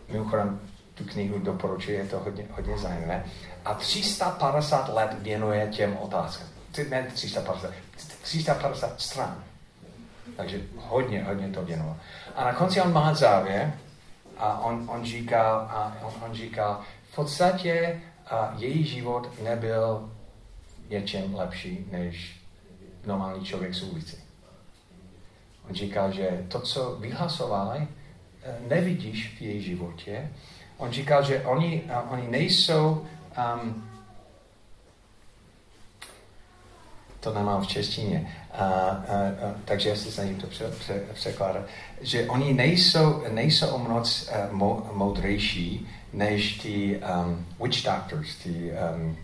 mimochodem, 0.08 0.60
tu 0.94 1.04
knihu 1.04 1.38
doporučuji, 1.38 1.96
je 1.96 2.06
to 2.06 2.18
hodně, 2.18 2.44
hodně 2.50 2.78
zajímavé. 2.78 3.24
A 3.64 3.74
350 3.74 4.88
let 4.88 5.16
věnuje 5.18 5.68
těm 5.68 5.96
otázkám. 5.96 6.48
Ne 6.88 7.06
350, 7.14 7.70
350 8.22 9.00
stran. 9.00 9.44
Takže 10.36 10.60
hodně, 10.76 11.24
hodně 11.24 11.48
to 11.48 11.64
věnoval. 11.64 11.96
A 12.36 12.44
na 12.44 12.52
konci 12.52 12.80
on 12.80 12.92
má 12.92 13.14
závěr 13.14 13.72
a 14.38 14.58
on, 14.58 14.90
on 14.90 15.04
říkal, 15.04 15.68
a 15.70 15.96
on, 16.02 16.12
on 16.26 16.34
říkal, 16.34 16.80
podstatě 17.14 18.00
a 18.26 18.54
její 18.58 18.84
život 18.84 19.42
nebyl 19.42 20.10
něčem 20.90 21.34
lepší 21.34 21.86
než 21.90 22.40
normální 23.06 23.44
člověk 23.44 23.74
z 23.74 23.82
ulici. 23.82 24.16
On 25.68 25.74
říkal, 25.74 26.12
že 26.12 26.44
to, 26.48 26.60
co 26.60 26.96
vyhlasovali, 27.00 27.88
eh, 28.42 28.56
nevidíš 28.68 29.36
v 29.38 29.40
její 29.40 29.62
životě. 29.62 30.30
On 30.76 30.90
říkal, 30.90 31.24
že 31.24 31.42
oni, 31.44 31.82
oni 32.10 32.28
nejsou, 32.28 33.06
um, 33.56 33.88
to 37.20 37.34
nemám 37.34 37.62
v 37.62 37.66
češtině, 37.66 38.34
a, 38.52 38.64
a, 38.64 38.66
a, 38.66 39.54
takže 39.64 39.88
já 39.88 39.96
se 39.96 40.12
snažím 40.12 40.40
to 40.40 40.46
pře, 40.46 40.68
pře, 40.68 41.02
překládat, 41.14 41.64
že 42.00 42.26
oni 42.28 42.54
nejsou, 42.54 43.22
nejsou 43.28 43.66
o 43.66 43.78
moc 43.78 44.30
uh, 44.50 44.92
moudřejší 44.92 45.88
než 46.14 46.58
ty 46.58 47.00
um, 47.24 47.46
witch 47.62 47.84
doctors, 47.84 48.36
ty, 48.36 48.72
um, 48.94 49.18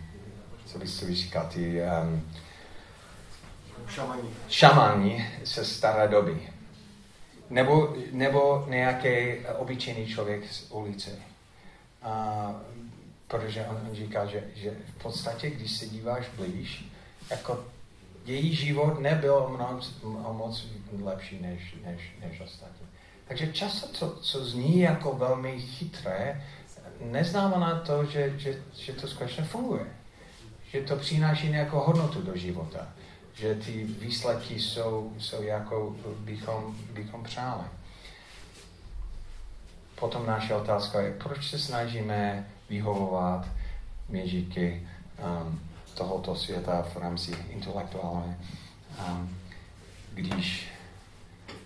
co 0.66 0.78
bys, 0.78 1.02
bys 1.02 1.18
říkal, 1.18 1.48
ty 1.54 1.82
um, 2.02 2.30
šamani. 3.88 4.28
šamani 4.48 5.28
ze 5.44 5.64
staré 5.64 6.08
doby. 6.08 6.48
Nebo, 7.50 7.96
nebo 8.12 8.64
nějaký 8.68 9.38
obyčejný 9.58 10.06
člověk 10.06 10.52
z 10.52 10.70
ulice. 10.70 11.10
A, 12.02 12.54
protože 13.28 13.66
on, 13.66 13.86
on 13.90 13.96
říká, 13.96 14.26
že, 14.26 14.44
že 14.54 14.70
v 14.70 15.02
podstatě, 15.02 15.50
když 15.50 15.76
se 15.76 15.86
díváš 15.86 16.26
blíž, 16.36 16.84
jako 17.30 17.64
její 18.24 18.54
život 18.54 19.00
nebyl 19.00 19.48
moc, 19.48 19.94
o 20.02 20.32
moc 20.32 20.66
lepší 21.02 21.38
než, 21.42 21.74
než, 21.84 22.16
než 22.20 22.40
ostatní. 22.40 22.86
Takže 23.28 23.52
často, 23.52 23.88
co, 23.88 24.16
co 24.22 24.44
zní 24.44 24.80
jako 24.80 25.12
velmi 25.12 25.60
chytré, 25.60 26.42
neznamená 27.00 27.80
to, 27.80 28.04
že, 28.04 28.38
že, 28.38 28.62
že 28.74 28.92
to 28.92 29.08
skutečně 29.08 29.44
funguje. 29.44 29.86
Že 30.70 30.80
to 30.80 30.96
přináší 30.96 31.48
nějakou 31.48 31.78
hodnotu 31.78 32.22
do 32.22 32.36
života. 32.36 32.88
Že 33.34 33.54
ty 33.54 33.84
výsledky 33.84 34.60
jsou, 34.60 35.12
jsou 35.18 35.42
jako 35.42 35.96
bychom, 36.18 36.76
bychom 36.92 37.24
přáli. 37.24 37.64
Potom 39.94 40.26
naše 40.26 40.54
otázka 40.54 41.00
je, 41.00 41.12
proč 41.12 41.50
se 41.50 41.58
snažíme 41.58 42.48
vyhovovat 42.68 43.46
měžíky 44.08 44.88
um, 45.18 45.60
tohoto 45.94 46.36
světa 46.36 46.82
v 46.82 46.96
rámci 46.96 47.36
intelektuálně, 47.50 48.38
um, 49.08 49.36
když 50.14 50.69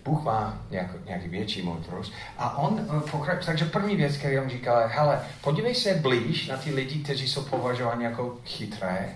Bůh 0.05 0.23
má 0.23 0.57
nějak, 0.69 1.05
nějaký 1.05 1.27
větší 1.27 1.61
moudrost. 1.61 2.13
A 2.37 2.57
on 2.57 2.73
uh, 2.73 3.09
pokračuje, 3.09 3.45
takže 3.45 3.65
první 3.65 3.95
věc, 3.95 4.17
kterou 4.17 4.43
on 4.43 4.49
říkal, 4.49 4.83
hele, 4.87 5.21
podívej 5.41 5.75
se 5.75 5.93
blíž 5.93 6.47
na 6.47 6.57
ty 6.57 6.73
lidi, 6.73 7.03
kteří 7.03 7.27
jsou 7.27 7.43
považováni 7.43 8.03
jako 8.03 8.37
chytré 8.45 9.15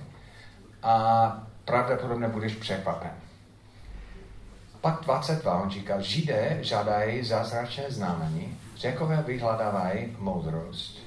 a 0.83 1.47
pravděpodobně 1.65 2.27
budeš 2.27 2.55
překvapen. 2.55 3.11
Pak 4.81 5.01
22, 5.01 5.61
on 5.61 5.69
říkal, 5.69 6.01
Židé 6.01 6.57
žádají 6.61 7.23
zázračné 7.23 7.83
znamení, 7.87 8.57
řekové 8.77 9.23
vyhledávají 9.27 10.15
moudrost. 10.19 10.99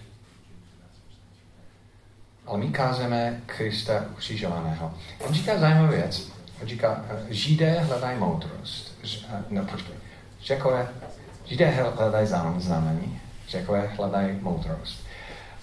Ale 2.47 2.59
my 2.59 2.68
kázeme 2.68 3.40
Krista 3.47 4.05
ukřižovaného. 4.11 4.95
On 5.18 5.35
říká 5.35 5.59
zajímavou 5.59 5.88
věc. 5.88 6.32
Říká, 6.64 7.05
Židé 7.31 7.81
hledají 7.81 8.18
moudrost. 8.18 8.98
No, 9.51 9.64
počkej. 9.64 9.94
Řekové, 10.44 10.88
Židé 11.44 11.70
hledají 11.96 12.27
znamení, 12.59 13.20
řekové 13.48 13.87
hledají 13.96 14.38
moudrost. 14.40 15.07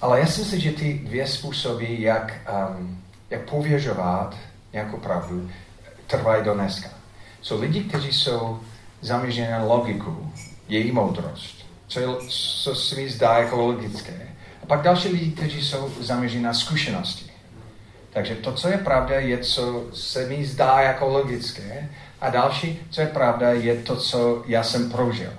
Ale 0.01 0.19
já 0.19 0.25
si 0.25 0.39
myslím, 0.41 0.59
že 0.59 0.71
ty 0.71 0.99
dvě 1.03 1.27
způsoby, 1.27 1.85
jak, 1.99 2.33
um, 2.77 3.03
jak 3.29 3.49
pověřovat 3.49 4.37
nějakou 4.73 4.97
pravdu, 4.97 5.49
trvají 6.07 6.43
do 6.43 6.53
dneska. 6.53 6.89
Jsou 7.41 7.61
lidi, 7.61 7.83
kteří 7.83 8.11
jsou 8.11 8.59
zaměření 9.01 9.51
na 9.51 9.63
logiku, 9.63 10.33
její 10.67 10.91
moudrost, 10.91 11.65
co, 11.87 11.99
je, 11.99 12.07
co 12.63 12.75
se 12.75 12.95
mi 12.95 13.09
zdá 13.09 13.37
jako 13.37 13.55
logické. 13.55 14.27
A 14.63 14.65
pak 14.65 14.81
další 14.81 15.07
lidi, 15.07 15.31
kteří 15.31 15.61
jsou 15.65 15.89
zaměření 15.99 16.43
na 16.43 16.53
zkušenosti. 16.53 17.31
Takže 18.09 18.35
to, 18.35 18.53
co 18.53 18.67
je 18.67 18.77
pravda, 18.77 19.19
je, 19.19 19.37
co 19.37 19.83
se 19.93 20.27
mi 20.27 20.45
zdá 20.45 20.81
jako 20.81 21.07
logické, 21.07 21.89
a 22.21 22.29
další, 22.29 22.79
co 22.89 23.01
je 23.01 23.07
pravda, 23.07 23.51
je 23.51 23.75
to, 23.75 23.95
co 23.95 24.43
já 24.47 24.63
jsem 24.63 24.91
prožil. 24.91 25.33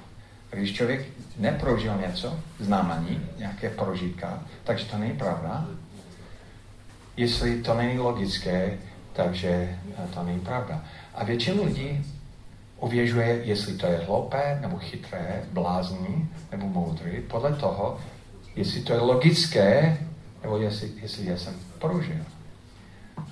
Když 0.50 0.76
člověk 0.76 1.06
neprožil 1.36 1.94
něco, 2.06 2.36
znamení, 2.58 3.20
nějaké 3.38 3.70
prožitka, 3.70 4.42
takže 4.64 4.84
to 4.84 4.98
není 4.98 5.12
pravda. 5.12 5.66
Jestli 7.16 7.62
to 7.62 7.74
není 7.74 7.98
logické, 7.98 8.78
takže 9.12 9.78
to 10.14 10.22
není 10.22 10.40
pravda. 10.40 10.84
A 11.14 11.24
většinu 11.24 11.64
lidí 11.64 12.06
ověžuje, 12.78 13.40
jestli 13.44 13.74
to 13.74 13.86
je 13.86 13.98
hloupé, 14.06 14.58
nebo 14.60 14.78
chytré, 14.78 15.42
blázní, 15.52 16.28
nebo 16.52 16.66
moudrý, 16.66 17.20
podle 17.20 17.52
toho, 17.52 18.00
jestli 18.56 18.80
to 18.80 18.92
je 18.92 19.00
logické, 19.00 19.98
nebo 20.42 20.58
jestli, 20.58 20.90
jestli 21.02 21.26
já 21.26 21.36
jsem 21.36 21.54
prožil. 21.78 22.24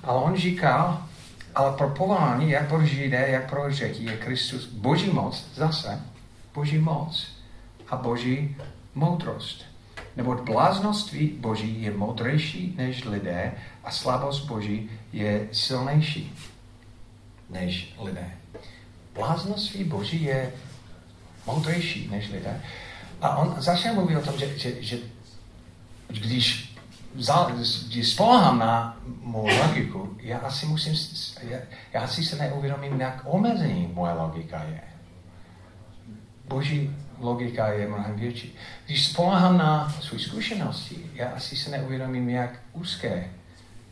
Ale 0.03 0.21
on 0.21 0.35
říkal, 0.35 1.03
ale 1.55 1.77
pro 1.77 1.89
povolání, 1.89 2.51
jak 2.51 2.67
pro 2.67 2.85
Židé, 2.85 3.27
jak 3.29 3.49
pro 3.49 3.73
Řeky, 3.73 4.03
je 4.03 4.17
Kristus 4.17 4.65
boží 4.65 5.09
moc, 5.09 5.45
zase 5.55 6.01
boží 6.53 6.77
moc 6.77 7.27
a 7.89 7.95
boží 7.95 8.55
moudrost. 8.95 9.65
Nebo 10.15 10.35
bláznoství 10.35 11.27
boží 11.27 11.81
je 11.81 11.91
moudřejší 11.91 12.73
než 12.77 13.05
lidé 13.05 13.53
a 13.83 13.91
slabost 13.91 14.45
boží 14.45 14.89
je 15.13 15.47
silnější 15.51 16.35
než 17.49 17.95
lidé. 18.03 18.31
Bláznoství 19.13 19.83
boží 19.83 20.23
je 20.23 20.51
moudřejší 21.45 22.07
než 22.11 22.29
lidé. 22.29 22.61
A 23.21 23.37
on 23.37 23.55
zase 23.57 23.93
mluví 23.93 24.15
o 24.15 24.21
tom, 24.21 24.37
že, 24.37 24.57
že, 24.57 24.73
že 24.81 24.97
když 26.07 26.68
spolehám 28.03 28.59
na 28.59 28.97
mou 29.21 29.47
logiku, 29.47 30.17
já 30.19 30.37
asi 30.37 30.65
musím, 30.65 30.95
já, 31.41 31.57
já 31.93 32.01
asi 32.01 32.23
se 32.23 32.35
neuvědomím, 32.35 33.01
jak 33.01 33.21
omezení 33.25 33.89
moje 33.93 34.13
logika 34.13 34.63
je. 34.63 34.81
Boží 36.47 36.95
logika 37.19 37.67
je 37.67 37.87
mnohem 37.87 38.15
větší. 38.15 38.55
Když 38.85 39.07
spolehám 39.07 39.57
na 39.57 39.89
své 40.01 40.19
zkušenosti, 40.19 41.11
já 41.13 41.29
asi 41.29 41.57
se 41.57 41.71
neuvědomím, 41.71 42.29
jak 42.29 42.59
úzké 42.73 43.27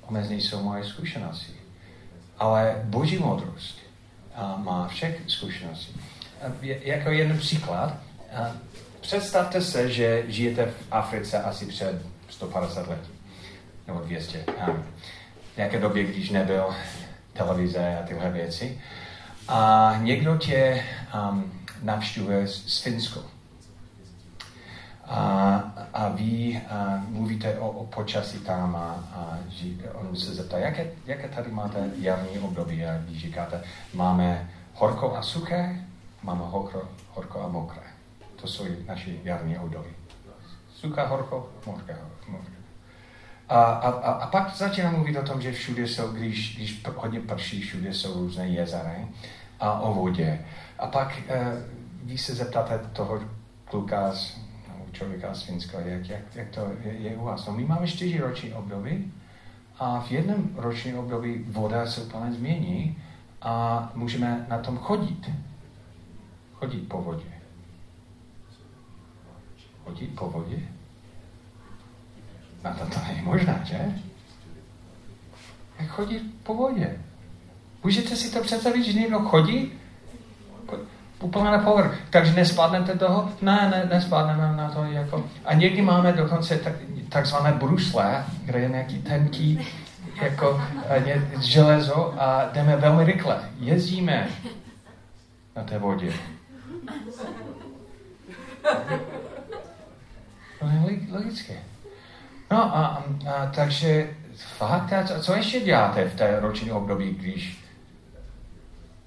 omezení 0.01 0.41
jsou 0.41 0.63
moje 0.63 0.83
zkušenosti. 0.83 1.53
Ale 2.39 2.81
Boží 2.83 3.17
moudrost 3.17 3.79
má 4.57 4.87
všech 4.87 5.21
zkušeností. 5.27 6.01
Jako 6.61 7.09
jeden 7.09 7.37
příklad, 7.37 7.97
představte 9.01 9.61
se, 9.61 9.91
že 9.91 10.23
žijete 10.27 10.65
v 10.65 10.87
Africe 10.91 11.43
asi 11.43 11.65
před 11.65 12.01
150 12.29 12.87
let, 12.87 12.99
nebo 13.87 13.99
200. 13.99 14.45
nějaké 15.57 15.79
době, 15.79 16.03
když 16.03 16.29
nebyl 16.29 16.75
televize 17.33 17.97
a 17.97 18.07
tyhle 18.07 18.31
věci. 18.31 18.81
A 19.47 19.93
někdo 20.01 20.37
tě 20.37 20.83
um, 21.31 21.51
navštěvuje 21.83 22.47
z, 22.47 22.67
z 22.67 22.81
Finsko. 22.81 23.23
A, 25.05 25.55
a 25.93 26.09
vy 26.09 26.61
a 26.69 27.03
mluvíte 27.09 27.59
o, 27.59 27.69
o 27.69 27.85
počasí 27.85 28.39
tam 28.39 28.75
a, 28.75 28.89
a 29.15 29.37
ži, 29.49 29.77
on 29.93 30.15
se 30.15 30.33
zeptá, 30.33 30.57
jaké, 30.57 30.91
jaké 31.05 31.27
tady 31.27 31.51
máte 31.51 31.91
jarní 31.95 32.39
období 32.39 32.85
a 32.85 32.97
vy 32.97 33.19
říkáte, 33.19 33.63
máme 33.93 34.49
horko 34.73 35.15
a 35.15 35.21
suché, 35.21 35.85
máme 36.23 36.41
horko, 36.45 36.89
horko 37.13 37.41
a 37.41 37.47
mokré. 37.47 37.83
To 38.35 38.47
jsou 38.47 38.65
naše 38.87 39.11
jarní 39.23 39.59
období. 39.59 39.89
Suchá, 40.77 41.07
horko, 41.07 41.49
mokré. 41.65 41.97
mokré. 42.27 42.53
A, 43.49 43.63
a, 43.63 43.89
a, 43.89 44.11
a 44.11 44.27
pak 44.27 44.55
začíná 44.55 44.91
mluvit 44.91 45.17
o 45.17 45.23
tom, 45.23 45.41
že 45.41 45.51
všude 45.51 45.87
jsou, 45.87 46.11
když, 46.11 46.55
když 46.55 46.85
hodně 46.95 47.19
prší, 47.19 47.61
všude 47.61 47.93
jsou 47.93 48.13
různé 48.13 48.47
jezera 48.47 48.95
a 49.59 49.79
o 49.79 49.93
vodě. 49.93 50.45
A 50.79 50.87
pak 50.87 51.07
uh, 51.17 51.35
vy 52.03 52.17
se 52.17 52.35
zeptáte 52.35 52.79
toho 52.93 53.19
kluka 53.65 54.11
z 54.11 54.37
člověka 54.91 55.33
z 55.33 55.43
Finska, 55.43 55.79
jak, 55.79 56.09
jak, 56.09 56.35
jak 56.35 56.49
to 56.49 56.71
je, 56.83 56.93
je 56.93 57.17
u 57.17 57.25
vás. 57.25 57.47
No, 57.47 57.53
my 57.53 57.65
máme 57.65 57.87
čtyři 57.87 58.19
roční 58.19 58.53
období 58.53 59.13
a 59.79 59.99
v 59.99 60.11
jednom 60.11 60.49
ročním 60.55 60.99
období 60.99 61.45
voda 61.47 61.85
se 61.85 62.01
úplně 62.01 62.33
změní 62.33 62.97
a 63.41 63.91
můžeme 63.95 64.45
na 64.49 64.57
tom 64.57 64.77
chodit. 64.77 65.29
Chodit 66.53 66.89
po 66.89 67.01
vodě. 67.01 67.36
Chodit 69.87 70.15
po 70.15 70.29
vodě? 70.29 70.57
A 72.63 72.73
to, 72.73 72.85
to 72.85 72.99
není 73.07 73.21
možná, 73.21 73.63
že? 73.63 73.93
Jak 75.79 75.89
chodit 75.89 76.21
po 76.43 76.53
vodě? 76.53 76.97
Můžete 77.83 78.15
si 78.15 78.31
to 78.31 78.41
představit, 78.41 78.83
že 78.83 78.99
někdo 78.99 79.19
chodí 79.19 79.71
úplně 81.19 81.45
na 81.45 81.59
povrch. 81.59 81.99
Takže 82.09 82.33
nespadnete 82.33 82.97
toho? 82.97 83.31
Ne, 83.41 83.69
ne, 83.71 83.89
nespadneme 83.95 84.57
na 84.57 84.69
to. 84.69 84.83
Jako. 84.83 85.29
A 85.45 85.53
někdy 85.53 85.81
máme 85.81 86.13
dokonce 86.13 86.57
tak, 86.57 86.73
takzvané 87.09 87.51
brusle, 87.51 88.25
kde 88.45 88.59
je 88.59 88.69
nějaký 88.69 89.01
tenký 89.01 89.67
jako 90.21 90.61
je 91.05 91.31
železo 91.41 92.13
a 92.17 92.49
jdeme 92.53 92.75
velmi 92.75 93.05
rychle. 93.05 93.49
Jezdíme 93.59 94.29
na 95.55 95.63
té 95.63 95.77
vodě. 95.79 96.13
To 100.59 100.65
je 100.65 100.99
logické. 101.11 101.53
No 102.51 102.77
a, 102.77 103.03
a 103.35 103.45
takže 103.55 104.09
fakt, 104.57 104.93
a 104.93 105.19
co, 105.19 105.33
ještě 105.33 105.59
děláte 105.59 106.09
v 106.09 106.15
té 106.15 106.39
roční 106.39 106.71
období, 106.71 107.09
když 107.09 107.63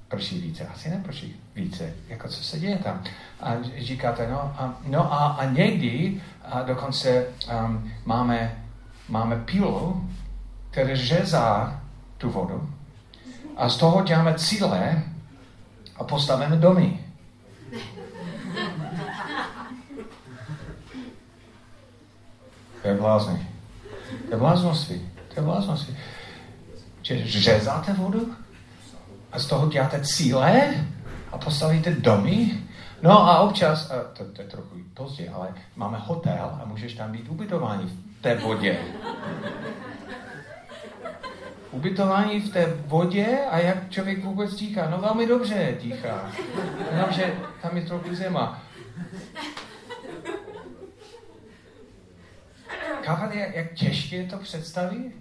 prší 0.09 0.41
více? 0.41 0.67
Asi 0.67 0.91
neprší 0.91 1.41
více. 1.55 1.95
Jako 2.09 2.29
co 2.29 2.43
se 2.43 2.59
děje 2.59 2.79
tam? 2.79 3.03
A 3.41 3.55
říkáte, 3.79 4.29
no 4.31 4.41
a, 4.41 4.79
no 4.87 5.13
a, 5.13 5.27
a 5.27 5.45
někdy 5.45 6.21
a 6.45 6.63
dokonce 6.63 7.27
um, 7.65 7.93
máme, 8.05 8.65
máme 9.09 9.37
pílu, 9.37 10.11
které 10.71 10.97
řezá 10.97 11.81
tu 12.19 12.31
vodu 12.31 12.71
a 13.61 13.69
z 13.69 13.77
toho 13.77 14.03
děláme 14.03 14.35
cíle 14.35 15.03
a 15.97 16.05
postavíme 16.05 16.57
domy. 16.57 17.05
To 22.83 22.89
je 22.89 22.95
blázný. 22.95 23.49
To 24.29 24.35
je 24.35 24.39
bláznosti. 24.39 25.11
To 25.29 25.41
je 25.41 25.43
bláznosti. 25.43 25.97
Že 27.03 27.27
řezáte 27.27 27.93
vodu 27.93 28.35
a 29.33 29.39
z 29.39 29.47
toho 29.47 29.69
děláte 29.69 30.01
cíle 30.01 30.75
a 31.33 31.39
postavíte 31.39 31.91
domy. 31.91 32.59
No 33.03 33.29
a 33.29 33.39
občas, 33.39 33.91
a 33.91 33.95
to, 34.17 34.25
to 34.25 34.43
je 34.43 34.49
trochu 34.49 34.77
pozdě, 34.95 35.31
ale 35.31 35.55
máme 35.77 35.99
hotel 35.99 36.59
a 36.63 36.65
můžeš 36.65 36.95
tam 36.95 37.13
být 37.13 37.29
ubytování 37.29 37.87
v 37.87 38.23
té 38.23 38.35
vodě. 38.35 38.79
Ubytování 41.71 42.41
v 42.41 42.53
té 42.53 42.75
vodě 42.87 43.39
a 43.51 43.59
jak 43.59 43.91
člověk 43.91 44.25
vůbec 44.25 44.55
dýchá? 44.55 44.91
No 44.91 44.99
velmi 44.99 45.27
dobře 45.27 45.75
dýchá. 45.83 46.31
Jenomže 46.93 47.35
tam 47.63 47.77
je 47.77 47.83
trochu 47.83 48.15
zima. 48.15 48.63
Chápete, 53.11 53.39
jak, 53.39 53.55
jak 53.55 53.73
těžké 53.75 54.17
je 54.17 54.27
to 54.27 54.39
představit? 54.39 55.17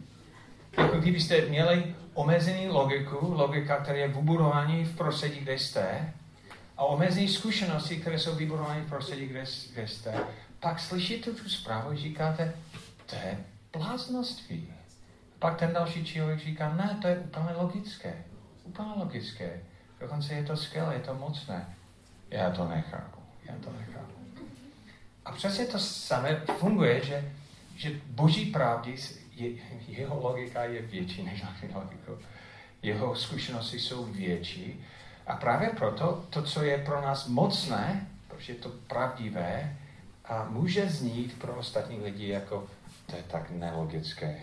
Jako 0.77 0.97
kdybyste 0.97 1.41
měli 1.41 1.95
omezený 2.13 2.67
logiku, 2.67 3.33
logika, 3.33 3.77
která 3.77 3.97
je 3.97 4.07
vybudování 4.07 4.85
v 4.85 4.95
prostředí, 4.95 5.39
kde 5.39 5.53
jste, 5.53 6.13
a 6.77 6.83
omezené 6.83 7.27
zkušenosti, 7.27 7.97
které 7.97 8.19
jsou 8.19 8.35
vybudovány 8.35 8.81
v 8.81 8.89
prostředí, 8.89 9.25
kde, 9.25 9.43
kde 9.73 9.87
jste, 9.87 10.19
pak 10.59 10.79
slyšíte 10.79 11.31
tu 11.31 11.49
zprávu 11.49 11.89
a 11.89 11.95
říkáte, 11.95 12.53
to 13.05 13.15
je 13.15 13.37
bláznoství. 13.73 14.73
Pak 15.39 15.59
ten 15.59 15.73
další 15.73 16.05
člověk 16.05 16.39
říká, 16.39 16.73
ne, 16.75 16.97
to 17.01 17.07
je 17.07 17.17
úplně 17.17 17.49
logické. 17.57 18.13
Úplně 18.63 18.89
logické. 18.95 19.61
Dokonce 19.99 20.33
je 20.33 20.43
to 20.43 20.57
skvělé, 20.57 20.93
je 20.93 20.99
to 20.99 21.13
mocné. 21.13 21.75
Já 22.29 22.49
to 22.49 22.67
nechápu. 22.67 23.19
Já 23.45 23.53
to 23.63 23.71
nechápu. 23.79 24.13
A 25.25 25.31
přesně 25.31 25.65
to 25.65 25.79
samé 25.79 26.41
funguje, 26.59 27.05
že 27.05 27.31
že 27.79 28.01
boží 28.05 28.45
pravdy, 28.45 28.95
je, 29.35 29.49
jeho 29.87 30.19
logika 30.21 30.63
je 30.63 30.81
větší 30.81 31.23
než 31.23 31.41
naše 31.41 31.69
logika. 31.75 32.11
Jeho 32.81 33.15
zkušenosti 33.15 33.79
jsou 33.79 34.05
větší. 34.05 34.85
A 35.27 35.35
právě 35.35 35.69
proto 35.69 36.25
to, 36.29 36.43
co 36.43 36.63
je 36.63 36.77
pro 36.77 37.01
nás 37.01 37.27
mocné, 37.27 38.07
protože 38.27 38.53
je 38.53 38.59
to 38.59 38.69
pravdivé, 38.69 39.77
a 40.25 40.45
může 40.49 40.89
znít 40.89 41.39
pro 41.39 41.55
ostatní 41.55 41.99
lidi 41.99 42.27
jako 42.27 42.67
to 43.05 43.15
je 43.15 43.23
tak 43.23 43.49
nelogické. 43.49 44.39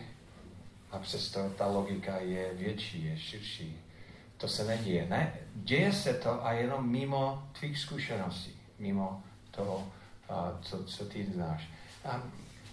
A 0.91 0.99
přesto 0.99 1.51
ta 1.51 1.67
logika 1.67 2.17
je 2.17 2.55
větší, 2.55 3.05
je 3.05 3.19
širší. 3.19 3.77
To 4.37 4.49
se 4.49 4.65
neděje. 4.65 5.07
Ne, 5.09 5.33
děje 5.55 5.93
se 5.93 6.15
to 6.15 6.47
a 6.47 6.53
jenom 6.53 6.91
mimo 6.91 7.49
tvých 7.59 7.79
zkušeností, 7.79 8.53
mimo 8.79 9.23
toho, 9.51 9.89
co, 10.63 10.85
co 10.85 11.05
ty 11.05 11.27
znáš. 11.35 11.69
A 12.05 12.23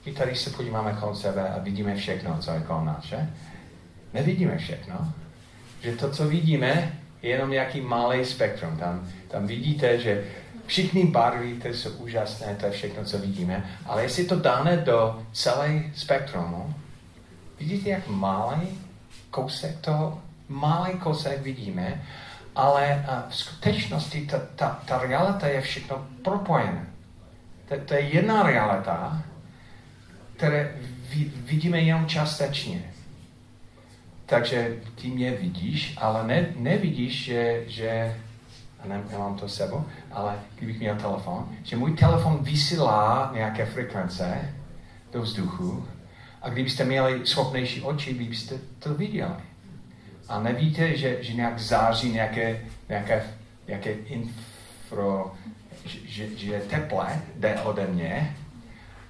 my 0.06 0.12
tady 0.12 0.36
se 0.36 0.50
podíváme 0.50 0.98
kolem 1.00 1.16
sebe 1.16 1.50
a 1.50 1.60
vidíme 1.60 1.96
všechno, 1.96 2.38
co 2.38 2.52
je 2.52 2.60
kolem 2.60 2.86
nás, 2.86 3.04
že? 3.04 3.30
Nevidíme 4.14 4.58
všechno. 4.58 5.14
Že 5.82 5.96
to, 5.96 6.12
co 6.12 6.28
vidíme, 6.28 7.00
je 7.22 7.30
jenom 7.30 7.50
nějaký 7.50 7.82
malý 7.82 8.26
spektrum. 8.26 8.78
Tam, 8.78 9.08
tam 9.28 9.48
vidíte, 9.48 10.00
že 10.00 10.24
všichni 10.66 11.06
barvy, 11.06 11.54
to 11.54 11.68
jsou 11.68 11.90
úžasné, 11.90 12.56
to 12.56 12.66
je 12.66 12.72
všechno, 12.72 13.06
co 13.06 13.18
vidíme, 13.18 13.70
ale 13.86 14.04
jestli 14.04 14.26
to 14.26 14.40
dáme 14.40 14.78
do 14.78 15.24
celé 15.32 15.84
spektrumu, 15.96 16.76
vidíte, 17.60 17.90
jak 17.90 18.08
malý 18.08 18.68
kousek 19.30 19.80
toho, 19.80 20.22
malý 20.50 20.94
kousek 20.94 21.42
vidíme, 21.42 22.04
ale 22.56 23.06
v 23.30 23.36
skutečnosti 23.36 24.26
ta, 24.26 24.40
ta, 24.56 24.82
ta 24.86 24.98
realita 24.98 25.48
je 25.48 25.62
všechno 25.62 26.08
propojené. 26.24 26.88
To, 27.70 27.76
to 27.86 27.94
je 27.94 28.02
jedna 28.02 28.44
realita, 28.44 29.24
které 30.38 30.76
vidíme 31.46 31.82
jenom 31.82 32.06
částečně. 32.06 32.84
Takže 34.26 34.76
ty 35.02 35.08
mě 35.08 35.32
vidíš, 35.32 35.94
ale 35.98 36.28
ne, 36.28 36.46
nevidíš, 36.56 37.24
že, 37.24 37.64
že 37.68 38.16
a 38.80 38.88
ne, 38.88 39.04
nemám 39.12 39.36
to 39.36 39.50
sebou, 39.50 39.86
ale 40.12 40.40
kdybych 40.56 40.80
měl 40.80 40.96
telefon, 40.96 41.50
že 41.64 41.78
můj 41.78 41.94
telefon 41.94 42.38
vysílá 42.42 43.32
nějaké 43.34 43.66
frekvence 43.66 44.56
do 45.12 45.22
vzduchu 45.22 45.88
a 46.42 46.50
kdybyste 46.50 46.86
měli 46.86 47.26
schopnější 47.26 47.82
oči, 47.82 48.14
byste 48.14 48.56
to 48.80 48.94
viděli. 48.94 49.34
A 50.28 50.40
nevíte, 50.40 50.98
že, 50.98 51.18
že 51.24 51.34
nějak 51.34 51.60
září 51.60 52.12
nějaké, 52.12 52.62
nějaké, 52.90 53.24
nějaké 53.68 53.92
infro, 53.92 55.34
že, 55.86 56.28
že 56.38 56.62
teple 56.70 57.22
jde 57.36 57.62
ode 57.62 57.88
mě 57.88 58.36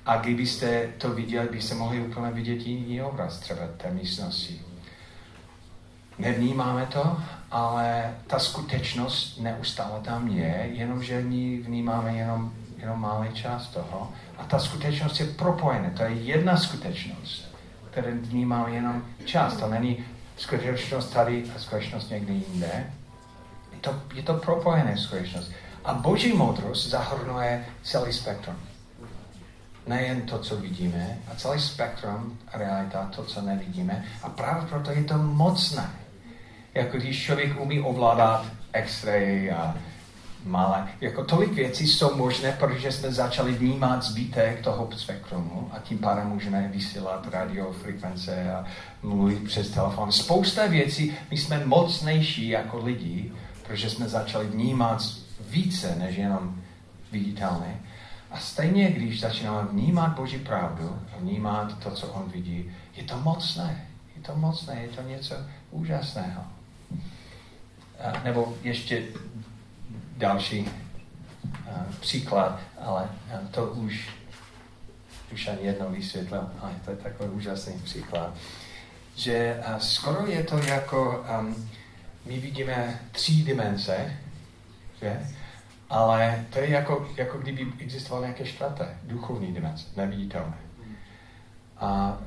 a 0.06 0.18
kdybyste 0.18 0.88
to 0.98 1.10
viděli, 1.10 1.48
byste 1.52 1.76
mohli 1.76 2.02
úplně 2.02 2.32
vidět 2.32 2.68
jiný 2.68 3.02
obraz 3.02 3.40
třeba 3.40 3.62
té 3.78 3.92
místnosti. 3.92 4.62
Nevnímáme 6.20 6.86
to, 6.86 7.18
ale 7.52 8.16
ta 8.28 8.40
skutečnost 8.40 9.40
neustále 9.40 10.00
tam 10.02 10.28
je, 10.28 10.70
jenomže 10.72 11.22
my 11.22 11.58
vnímáme 11.58 12.18
jenom, 12.18 12.54
jenom 12.78 13.00
malý 13.00 13.34
část 13.34 13.68
toho. 13.68 14.12
A 14.38 14.44
ta 14.44 14.60
skutečnost 14.60 15.20
je 15.20 15.26
propojená. 15.26 15.90
To 15.98 16.04
je 16.04 16.14
jedna 16.14 16.58
skutečnost, 16.58 17.56
kterou 17.92 18.08
vnímáme 18.22 18.72
jenom 18.72 19.04
část. 19.26 19.58
To 19.58 19.68
není 19.68 20.06
skutečnost 20.38 21.14
tady 21.14 21.44
a 21.56 21.60
skutečnost 21.60 22.10
někde 22.10 22.34
jinde. 22.34 22.94
Je 23.72 23.80
to, 23.82 24.02
je 24.14 24.24
to 24.24 24.34
propojené 24.34 24.98
skutečnost. 24.98 25.52
A 25.86 25.94
boží 25.94 26.34
moudrost 26.34 26.90
zahrnuje 26.90 27.66
celý 27.84 28.14
spektrum. 28.14 28.56
Nejen 29.88 30.22
to, 30.22 30.40
co 30.40 30.58
vidíme, 30.58 31.18
a 31.32 31.36
celý 31.36 31.60
spektrum 31.60 32.38
realita, 32.54 33.10
to, 33.16 33.24
co 33.24 33.42
nevidíme. 33.42 34.06
A 34.24 34.30
právě 34.30 34.68
proto 34.68 34.92
je 34.92 35.04
to 35.04 35.18
mocné. 35.18 35.90
Jako 36.74 36.98
když 36.98 37.24
člověk 37.24 37.62
umí 37.62 37.80
ovládat 37.82 38.46
X-ray 38.74 39.52
a 39.52 39.76
malé. 40.46 40.88
Jako 41.02 41.24
tolik 41.24 41.54
věcí 41.54 41.88
jsou 41.88 42.16
možné, 42.16 42.52
protože 42.60 42.92
jsme 42.92 43.12
začali 43.12 43.52
vnímat 43.52 44.04
zbytek 44.04 44.62
toho 44.62 44.90
spektrumu 44.96 45.70
a 45.74 45.80
tím 45.80 45.98
pádem 45.98 46.28
můžeme 46.28 46.68
vysílat 46.74 47.28
radiofrekvence 47.32 48.54
a 48.54 48.66
mluvit 49.04 49.44
přes 49.44 49.70
telefon. 49.70 50.12
Spousta 50.12 50.68
věcí, 50.68 51.14
my 51.32 51.38
jsme 51.38 51.66
mocnější 51.66 52.50
jako 52.50 52.78
lidi, 52.78 53.32
protože 53.64 53.90
jsme 53.90 54.10
začali 54.10 54.48
vnímat 54.48 55.04
více 55.50 55.96
než 55.96 56.16
jenom 56.16 56.56
viditelné. 57.12 57.80
A 58.34 58.38
stejně, 58.38 58.92
když 58.92 59.20
začínáme 59.20 59.68
vnímat 59.68 60.16
Boží 60.16 60.38
pravdu, 60.40 61.00
vnímat 61.20 61.80
to, 61.84 61.92
co 61.92 62.08
On 62.08 62.32
vidí, 62.32 62.72
je 62.96 63.04
to 63.04 63.18
mocné. 63.18 63.88
Je 64.16 64.22
to 64.22 64.36
mocné, 64.36 64.82
je 64.82 64.88
to 64.88 65.02
něco 65.02 65.36
úžasného. 65.72 66.44
A 68.00 68.24
nebo 68.24 68.58
ještě 68.64 69.04
další 70.18 70.70
příklad, 72.00 72.60
ale 72.82 73.10
to 73.52 73.66
už, 73.66 74.10
už 75.34 75.48
ani 75.48 75.62
jednou 75.62 75.90
vysvětlil, 75.92 76.50
ale 76.60 76.72
to 76.86 76.92
je 76.92 76.98
takový 76.98 77.30
úžasný 77.30 77.74
příklad, 77.84 78.34
že 79.16 79.64
skoro 79.78 80.26
je 80.28 80.44
to 80.44 80.58
jako, 80.58 81.26
um, 81.40 81.70
my 82.26 82.40
vidíme 82.40 83.00
tři 83.12 83.32
dimenze, 83.32 84.18
že? 85.02 85.28
Ale 85.94 86.46
to 86.50 86.60
je 86.60 86.70
jako, 86.70 87.08
jako 87.18 87.38
kdyby 87.38 87.68
existoval 87.80 88.22
nějaké 88.22 88.46
čtvrté, 88.46 88.98
duchovní 89.04 89.54
dimenze, 89.54 89.86
neviditelné. 89.96 90.58
A, 91.78 92.18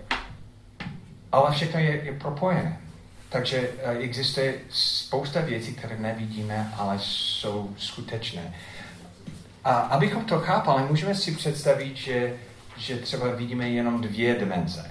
ale 1.32 1.52
všechno 1.52 1.80
je, 1.80 2.04
je 2.04 2.12
propojené. 2.12 2.80
Takže 3.28 3.70
eh, 3.82 3.98
existuje 3.98 4.54
spousta 4.70 5.40
věcí, 5.40 5.74
které 5.74 5.98
nevidíme, 5.98 6.72
ale 6.76 6.98
jsou 6.98 7.74
skutečné. 7.76 8.54
A 9.64 9.74
abychom 9.74 10.24
to 10.24 10.40
chápali, 10.40 10.82
můžeme 10.88 11.14
si 11.14 11.32
představit, 11.32 11.96
že, 11.96 12.36
že 12.76 12.96
třeba 12.96 13.30
vidíme 13.30 13.68
jenom 13.68 14.00
dvě 14.00 14.34
dimenze. 14.34 14.90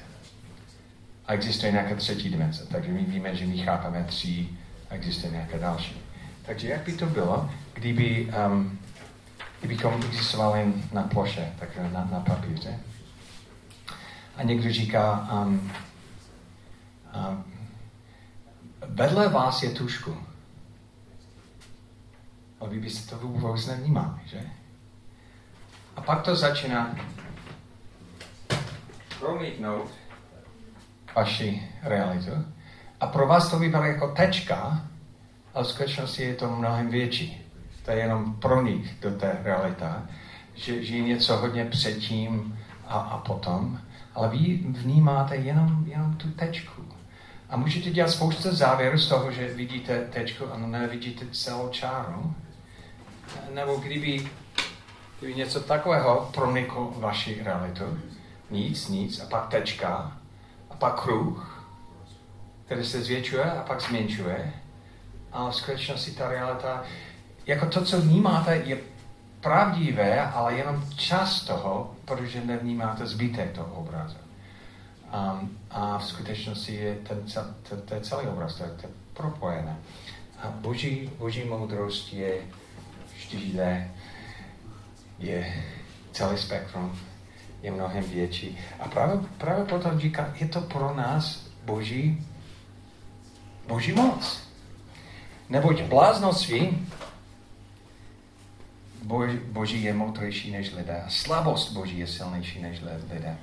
A 1.26 1.34
existuje 1.34 1.72
nějaká 1.72 1.96
třetí 1.96 2.30
dimenze. 2.30 2.66
Takže 2.72 2.92
my 2.92 3.04
víme, 3.04 3.36
že 3.36 3.46
my 3.46 3.58
chápeme 3.58 4.06
tři 4.08 4.48
a 4.90 4.94
existuje 4.94 5.32
nějaká 5.32 5.58
další. 5.58 6.05
Takže 6.46 6.68
jak 6.68 6.82
by 6.82 6.94
to 6.94 7.06
bylo, 7.06 7.50
kdyby, 7.74 8.34
um, 8.48 8.80
kdybychom 9.60 9.94
existovali 9.94 10.74
na 10.94 11.04
ploše, 11.04 11.54
takže 11.60 11.90
na, 11.92 12.08
na 12.12 12.20
papíře. 12.20 12.80
A 14.36 14.44
někdo 14.44 14.74
říká, 14.74 15.30
um, 15.34 15.72
um, 17.30 17.44
vedle 18.88 19.30
vás 19.30 19.64
je 19.64 19.70
tušku. 19.70 20.18
A 22.62 22.66
vy 22.66 22.80
byste 22.80 23.10
to 23.10 23.28
vůbec 23.28 23.68
nevnímali, 23.68 24.20
že? 24.26 24.42
A 25.96 26.02
pak 26.02 26.22
to 26.22 26.36
začíná 26.36 26.96
promítnout 29.20 29.92
vaši 31.16 31.68
realitu. 31.82 32.46
A 33.00 33.08
pro 33.08 33.28
vás 33.28 33.52
to 33.52 33.60
vypadá 33.60 33.86
jako 33.86 34.08
tečka, 34.08 34.88
ale 35.56 35.66
v 35.66 35.68
skutečnosti 35.68 36.24
je 36.24 36.36
to 36.36 36.50
mnohem 36.50 36.90
větší. 36.90 37.52
To 37.86 37.92
je 37.92 37.98
jenom 37.98 38.36
pronik 38.36 39.00
do 39.02 39.12
té 39.12 39.38
realita, 39.44 40.04
že, 40.56 40.84
že 40.84 40.96
je 40.96 41.04
něco 41.04 41.38
hodně 41.38 41.66
předtím 41.66 42.60
a, 42.88 43.00
a 43.00 43.18
potom, 43.18 43.80
ale 44.16 44.30
vy 44.30 44.60
vnímáte 44.68 45.36
jenom, 45.36 45.84
jenom 45.88 46.16
tu 46.16 46.32
tečku. 46.32 46.82
A 47.50 47.58
můžete 47.58 47.90
dělat 47.90 48.10
spoustu 48.10 48.56
závěrů 48.56 48.98
z 48.98 49.10
toho, 49.10 49.32
že 49.32 49.54
vidíte 49.54 50.02
tečku 50.02 50.46
a 50.54 50.58
nevidíte 50.58 51.26
celou 51.32 51.70
čáru. 51.70 52.34
Nebo 53.54 53.76
kdyby, 53.76 54.30
kdyby 55.20 55.36
něco 55.36 55.60
takového 55.60 56.30
proniklo 56.34 56.94
vaši 56.98 57.44
realitu, 57.44 58.00
nic, 58.52 58.88
nic, 58.88 59.20
a 59.20 59.26
pak 59.26 59.48
tečka, 59.48 60.18
a 60.70 60.76
pak 60.76 61.02
kruh, 61.02 61.66
který 62.66 62.86
se 62.86 63.02
zvětšuje 63.02 63.52
a 63.52 63.64
pak 63.64 63.82
zmenšuje. 63.82 64.54
A 65.36 65.50
v 65.50 65.56
skutečnosti 65.56 66.12
ta 66.12 66.28
realita, 66.28 66.84
jako 67.46 67.66
to, 67.66 67.86
co 67.86 68.02
vnímáte, 68.02 68.56
je 68.56 68.78
pravdivé, 69.42 70.22
ale 70.22 70.54
jenom 70.54 70.86
čas 70.96 71.44
toho, 71.44 71.96
protože 72.06 72.46
nevnímáte 72.46 73.06
zbytek 73.06 73.52
toho 73.52 73.74
obrazu. 73.74 74.18
Um, 75.14 75.58
a 75.72 75.98
v 75.98 76.06
skutečnosti 76.06 76.76
je 76.76 76.96
ten, 76.96 77.26
ten, 77.70 77.82
ten 77.82 78.04
celý 78.04 78.28
obraz, 78.28 78.56
to 78.56 78.64
je, 78.64 78.70
to 78.70 78.88
je 78.88 78.94
propojené. 79.14 79.78
A 80.44 80.48
boží, 80.48 81.12
boží 81.18 81.44
moudrost 81.44 82.14
je 82.14 82.42
vždy 83.18 83.38
jde, 83.38 83.92
je 85.20 85.64
celý 86.12 86.38
spektrum, 86.38 87.00
je 87.62 87.72
mnohem 87.72 88.04
větší. 88.04 88.58
A 88.80 88.88
právě, 88.88 89.20
právě 89.38 89.66
potom 89.66 90.00
říká, 90.00 90.34
je 90.36 90.48
to 90.48 90.62
pro 90.62 90.94
nás 90.96 91.48
boží, 91.66 92.28
boží 93.68 93.94
moc. 93.94 94.45
Neboť 95.50 95.82
bláznoství 95.82 96.88
boží, 99.04 99.38
boží 99.38 99.84
je 99.84 99.94
moudřejší 99.94 100.52
než 100.52 100.74
lidé. 100.74 101.04
Slabost 101.08 101.74
boží 101.74 102.00
je 102.00 102.08
silnější 102.08 102.62
než 102.62 102.82
lidé. 103.12 103.38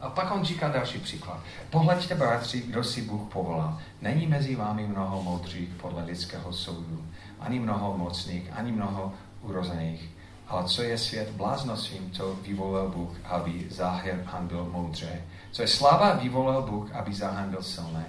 A 0.00 0.10
pak 0.10 0.30
on 0.30 0.44
říká 0.44 0.68
další 0.68 0.98
příklad. 0.98 1.40
Pohleďte, 1.70 2.14
bratři, 2.14 2.60
kdo 2.60 2.84
si 2.84 3.02
Bůh 3.02 3.32
povolal. 3.32 3.78
Není 4.02 4.26
mezi 4.26 4.56
vámi 4.56 4.86
mnoho 4.86 5.22
moudrých 5.22 5.68
podle 5.68 6.04
lidského 6.04 6.52
soudu, 6.52 7.04
ani 7.40 7.58
mnoho 7.58 7.98
mocných, 7.98 8.52
ani 8.52 8.72
mnoho 8.72 9.12
urozených. 9.42 10.10
Ale 10.48 10.64
co 10.64 10.82
je 10.82 10.98
svět 10.98 11.30
bláznostvím, 11.30 12.10
to 12.10 12.34
vyvolil 12.42 12.88
Bůh, 12.88 13.16
aby 13.24 13.66
Záhan 13.70 14.48
byl 14.48 14.64
moudře. 14.64 15.22
Co 15.52 15.62
je 15.62 15.68
slava, 15.68 16.12
vyvolil 16.12 16.62
Bůh, 16.62 16.94
aby 16.94 17.14
Záhan 17.14 17.50
byl 17.50 17.62
silné. 17.62 18.06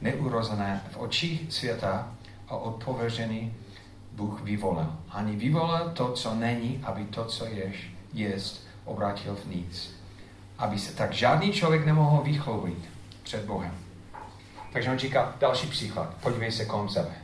Neurozené 0.00 0.80
v 0.90 0.96
očích 0.96 1.52
světa 1.52 2.08
a 2.48 2.56
odpověžený 2.56 3.54
Bůh 4.12 4.42
vyvolil. 4.42 4.96
Ani 5.08 5.36
vyvolil 5.36 5.90
to, 5.90 6.12
co 6.12 6.34
není, 6.34 6.80
aby 6.84 7.04
to, 7.04 7.24
co 7.24 7.46
ješ, 7.46 7.90
jest, 8.12 8.66
obrátil 8.84 9.34
v 9.34 9.46
nic 9.46 9.98
aby 10.58 10.78
se 10.78 10.92
tak 10.94 11.12
žádný 11.12 11.52
člověk 11.52 11.86
nemohl 11.86 12.22
vychloubit 12.22 12.88
před 13.22 13.44
Bohem. 13.44 13.74
Takže 14.72 14.90
on 14.90 14.98
říká 14.98 15.34
další 15.40 15.66
příklad. 15.66 16.14
Podívej 16.22 16.52
se 16.52 16.64
kolem 16.64 16.88
sebe. 16.88 17.14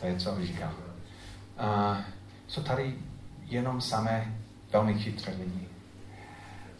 To 0.00 0.06
je, 0.06 0.16
co 0.16 0.36
říká. 0.42 0.72
Uh, 1.60 1.96
jsou 2.48 2.62
tady 2.62 2.94
jenom 3.46 3.80
samé 3.80 4.34
velmi 4.72 4.94
chytré 4.94 5.32
lidi. 5.38 5.68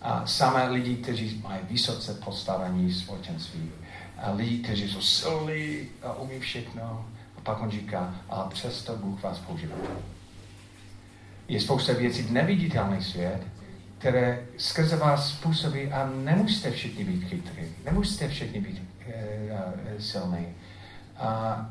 A 0.03 0.27
samé 0.27 0.69
lidi, 0.69 0.97
kteří 0.97 1.41
mají 1.43 1.61
vysoce 1.71 2.15
postavení 2.15 2.93
společenství. 2.93 3.71
A 4.19 4.31
lidi, 4.31 4.59
kteří 4.59 4.89
jsou 4.89 5.01
silní 5.01 5.89
a 6.03 6.13
umí 6.13 6.41
všechno. 6.41 7.07
A 7.49 7.51
pak 7.51 7.63
on 7.63 7.71
říká, 7.71 8.15
ale 8.29 8.49
přesto 8.49 8.97
Bůh 8.97 9.23
vás 9.23 9.39
používá. 9.39 9.75
Je 11.49 11.61
spousta 11.61 11.93
věcí 11.93 12.23
v 12.23 12.33
neviditelný 12.33 13.03
svět, 13.03 13.43
které 13.99 14.47
skrze 14.57 14.97
vás 14.97 15.31
způsobí 15.31 15.93
a 15.93 16.11
nemusíte 16.25 16.71
všichni 16.71 17.05
být 17.05 17.25
chytrý, 17.25 17.65
nemusíte 17.85 18.29
všichni 18.29 18.61
být 18.61 18.83
e, 19.07 19.13
e, 19.13 20.01
silný. 20.01 20.47
A 21.17 21.71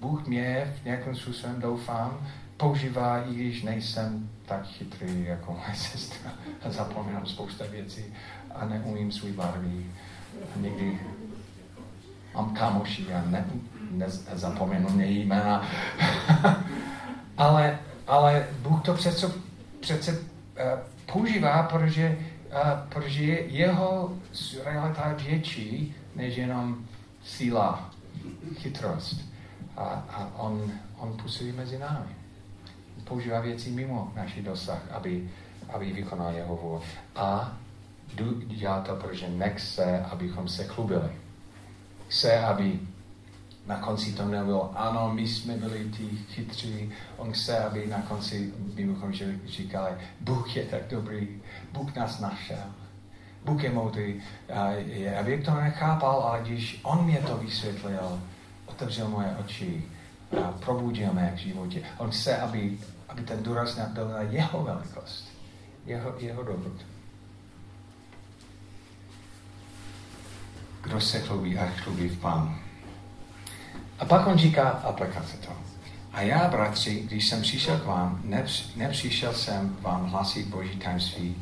Bůh 0.00 0.26
mě 0.26 0.74
v 0.82 0.84
nějakém 0.84 1.16
způsobem, 1.16 1.60
doufám, 1.60 2.26
používá, 2.56 3.24
i 3.30 3.34
když 3.34 3.62
nejsem 3.62 4.30
tak 4.46 4.66
chytrý 4.66 5.24
jako 5.24 5.52
moje 5.52 5.74
sestra 5.74 6.32
a 6.62 6.70
zapomínám 6.70 7.26
spousta 7.26 7.64
věcí 7.70 8.04
a 8.54 8.64
neumím 8.64 9.12
svůj 9.12 9.32
barvy. 9.32 9.86
A 10.54 10.58
někdy 10.60 11.00
mám 12.34 12.54
kamoši 12.54 13.14
a 13.14 13.22
ne, 13.30 13.44
ne, 13.90 14.06
nezapomenu 14.30 15.00
její 15.00 15.26
jména. 15.26 15.68
ale, 17.36 17.78
ale 18.06 18.46
Bůh 18.62 18.82
to 18.82 18.94
přece, 18.94 19.32
přece 19.80 20.18
Eh, 20.58 20.78
používá, 21.12 21.62
protože, 21.62 22.18
uh, 22.50 22.88
protože 22.88 23.24
jeho 23.32 24.16
realita 24.64 25.08
je 25.08 25.14
větší 25.14 25.94
než 26.16 26.36
jenom 26.36 26.86
síla, 27.24 27.90
chytrost. 28.54 29.20
A, 29.76 29.84
a 29.84 30.32
on, 30.36 30.72
on 30.98 31.16
působí 31.16 31.52
mezi 31.52 31.78
námi. 31.78 32.10
Používá 33.04 33.40
věci 33.40 33.70
mimo 33.70 34.12
naši 34.16 34.42
dosah, 34.42 34.82
aby, 34.90 35.30
aby 35.68 35.92
vykonal 35.92 36.34
jeho 36.34 36.56
vůli. 36.56 36.80
A 37.16 37.56
dělá 38.46 38.80
to, 38.80 38.96
protože 38.96 39.28
nechce, 39.28 40.04
abychom 40.10 40.48
se 40.48 40.64
chlubili. 40.64 41.10
Chce, 42.08 42.38
aby 42.38 42.80
na 43.68 43.76
konci 43.76 44.12
to 44.12 44.24
nebylo, 44.24 44.72
ano, 44.76 45.10
my 45.14 45.28
jsme 45.28 45.54
byli 45.54 45.90
ti 45.96 46.18
chytří, 46.28 46.92
on 47.16 47.32
chce, 47.32 47.58
aby 47.58 47.86
na 47.86 48.02
konci 48.02 48.52
mimochodem 48.74 49.40
říkali, 49.46 49.90
Bůh 50.20 50.56
je 50.56 50.64
tak 50.64 50.82
dobrý, 50.88 51.42
Bůh 51.72 51.94
nás 51.94 52.20
našel. 52.20 52.64
Bůh 53.44 53.64
je 53.64 53.70
moudrý. 53.70 54.22
Já 54.86 55.22
bych 55.22 55.44
to 55.44 55.54
nechápal, 55.54 56.20
ale 56.20 56.40
když 56.42 56.80
on 56.82 57.04
mě 57.04 57.18
to 57.18 57.36
vysvětlil, 57.36 58.20
otevřel 58.66 59.08
moje 59.08 59.36
oči, 59.40 59.84
a 60.44 60.52
probudil 60.52 61.12
mě 61.12 61.32
k 61.34 61.38
životě. 61.38 61.82
On 61.98 62.10
chce, 62.10 62.36
aby, 62.36 62.78
aby 63.08 63.22
ten 63.22 63.42
důraz 63.42 63.78
byl 63.78 64.08
na 64.08 64.20
jeho 64.20 64.62
velikost, 64.64 65.28
jeho, 65.86 66.14
jeho 66.18 66.42
dobrotu. 66.42 66.84
Kdo 70.82 71.00
se 71.00 71.20
chlubí 71.20 71.58
a 71.58 71.66
chlubí 71.66 72.08
v 72.08 72.20
Pánu. 72.20 72.67
A 73.98 74.04
pak 74.04 74.26
on 74.26 74.38
říká 74.38 74.68
aplikace 74.68 75.36
to. 75.36 75.52
A 76.12 76.20
já, 76.22 76.48
bratři, 76.48 77.00
když 77.00 77.28
jsem 77.28 77.42
přišel 77.42 77.78
k 77.78 77.84
vám, 77.84 78.20
nepřišel 78.76 79.32
jsem 79.32 79.76
vám 79.80 80.10
hlasit 80.10 80.46
Boží 80.46 80.76
tajemství, 80.76 81.36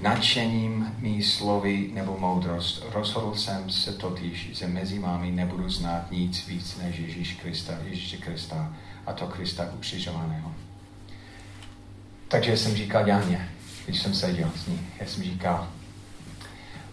nadšením 0.00 0.94
mý 0.98 1.22
slovy 1.22 1.90
nebo 1.94 2.18
moudrost. 2.18 2.84
Rozhodl 2.92 3.34
jsem 3.34 3.70
se 3.70 3.92
totiž, 3.92 4.50
že 4.52 4.66
mezi 4.66 4.98
vámi 4.98 5.30
nebudu 5.30 5.70
znát 5.70 6.10
nic 6.10 6.46
víc 6.46 6.76
než 6.76 6.98
Ježíš 6.98 7.32
Krista, 7.34 7.72
Ježíše 7.84 8.16
Krista 8.16 8.72
a 9.06 9.12
to 9.12 9.26
Krista 9.26 9.68
ukřižovaného. 9.74 10.52
Takže 12.28 12.56
jsem 12.56 12.74
říkal 12.76 13.08
Janě, 13.08 13.48
když 13.84 14.02
jsem 14.02 14.14
seděl 14.14 14.50
s 14.56 14.66
ní, 14.66 14.80
já 15.00 15.06
jsem 15.06 15.22
říkal, 15.22 15.68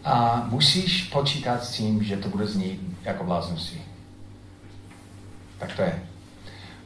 a 0.03 0.45
musíš 0.49 1.03
počítat 1.03 1.63
s 1.63 1.71
tím, 1.71 2.03
že 2.03 2.17
to 2.17 2.29
bude 2.29 2.47
znít 2.47 2.81
jako 3.03 3.23
bláznosti. 3.23 3.81
Tak 5.61 5.75
to 5.75 5.81
je. 5.81 6.03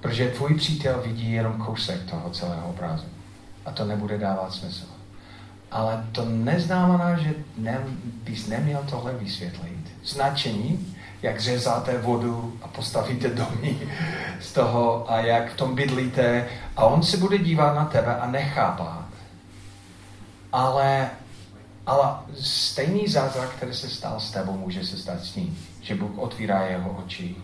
Protože 0.02 0.30
tvůj 0.30 0.54
přítel 0.56 1.02
vidí 1.06 1.32
jenom 1.32 1.54
kousek 1.54 2.04
toho 2.04 2.30
celého 2.30 2.70
obrazu. 2.70 3.06
A 3.66 3.72
to 3.72 3.86
nebude 3.86 4.18
dávat 4.18 4.54
smysl. 4.54 4.86
Ale 5.72 6.06
to 6.12 6.26
neznamená, 6.26 7.18
že 7.18 7.34
ne, 7.58 7.80
bys 8.24 8.48
neměl 8.48 8.84
tohle 8.90 9.14
vysvětlit. 9.14 9.92
Značení, 10.04 10.96
jak 11.22 11.40
řezáte 11.40 11.98
vodu 11.98 12.60
a 12.62 12.68
postavíte 12.68 13.30
domy 13.30 13.78
z 14.40 14.54
toho 14.54 15.12
a 15.12 15.20
jak 15.20 15.54
v 15.54 15.58
tom 15.58 15.76
bydlíte 15.76 16.48
a 16.78 16.86
on 16.86 17.04
se 17.04 17.18
bude 17.18 17.38
dívat 17.38 17.76
na 17.76 17.86
tebe 17.86 18.16
a 18.16 18.28
nechápat. 18.28 19.06
Ale, 20.52 21.10
ale 21.86 22.16
stejný 22.42 23.08
zázrak, 23.08 23.50
který 23.50 23.74
se 23.74 23.90
stal 23.90 24.20
s 24.20 24.32
tebou, 24.32 24.58
může 24.58 24.84
se 24.84 24.98
stát 24.98 25.24
s 25.24 25.36
ním. 25.36 25.58
Že 25.82 25.96
Bůh 25.96 26.18
otvírá 26.18 26.62
jeho 26.62 27.04
oči 27.06 27.36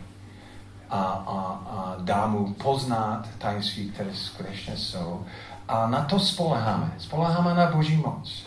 a, 0.91 1.01
a, 1.01 1.37
a 1.69 1.95
dá 1.99 2.27
mu 2.27 2.53
poznat 2.53 3.29
tajemství, 3.37 3.89
které 3.89 4.15
skutečně 4.15 4.77
jsou. 4.77 5.25
A 5.67 5.87
na 5.87 6.03
to 6.05 6.19
spoleháme. 6.19 6.93
Spoleháme 6.97 7.53
na 7.53 7.71
Boží 7.71 7.97
moc. 7.97 8.45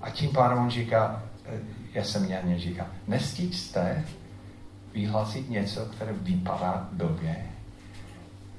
A 0.00 0.10
tím 0.10 0.30
pádem 0.30 0.58
on 0.58 0.70
říká, 0.70 1.22
eh, 1.46 1.60
já 1.94 2.04
jsem 2.04 2.24
Janě 2.24 2.58
říká, 2.58 2.86
nestíčte 3.06 4.04
vyhlásit 4.92 5.50
něco, 5.50 5.86
které 5.86 6.12
vypadá 6.12 6.88
blbě, 6.92 7.46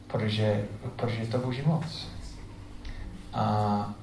protože, 0.07 0.65
protože 0.95 1.25
to 1.25 1.37
Boží 1.37 1.61
moc. 1.65 2.07
A, 3.33 3.43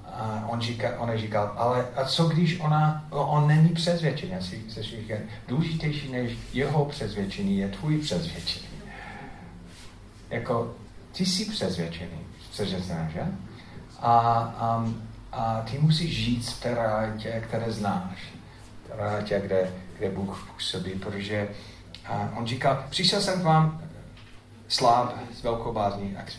a 0.06 0.44
on, 0.48 0.61
říká, 0.61 0.98
on 0.98 1.18
říkal, 1.18 1.54
ale 1.56 1.87
a 1.96 2.04
co 2.04 2.24
když 2.24 2.61
ona, 2.61 3.06
on 3.11 3.46
není 3.46 3.68
přesvědčený, 3.68 4.34
asi 4.34 4.62
se 4.68 4.82
říká, 4.82 5.14
důležitější 5.48 6.12
než 6.12 6.38
jeho 6.52 6.84
přesvědčení 6.84 7.58
je 7.58 7.68
tvůj 7.68 7.98
přesvědčení. 7.98 8.67
Jako, 10.30 10.74
ty 11.12 11.26
jsi 11.26 11.44
přesvědčený, 11.44 12.18
což 12.50 12.70
je 12.70 12.80
že? 13.12 13.22
a, 14.00 14.78
um, 14.78 15.08
a 15.32 15.60
ty 15.60 15.78
musíš 15.78 16.24
žít 16.24 16.50
v 16.50 16.60
té 16.60 16.74
realitě, 16.74 17.42
které 17.48 17.72
znáš. 17.72 18.18
Realitě, 18.88 19.40
kde, 19.44 19.72
kde 19.98 20.10
Bůh 20.10 20.48
působí, 20.54 20.90
protože 20.90 21.48
a 22.06 22.32
on 22.36 22.46
říká, 22.46 22.86
přišel 22.90 23.20
jsem 23.20 23.40
k 23.40 23.44
vám 23.44 23.82
sláb 24.68 25.18
s 25.34 25.42
velkou 25.42 25.72
bázní 25.72 26.16
a 26.16 26.22
k 26.22 26.30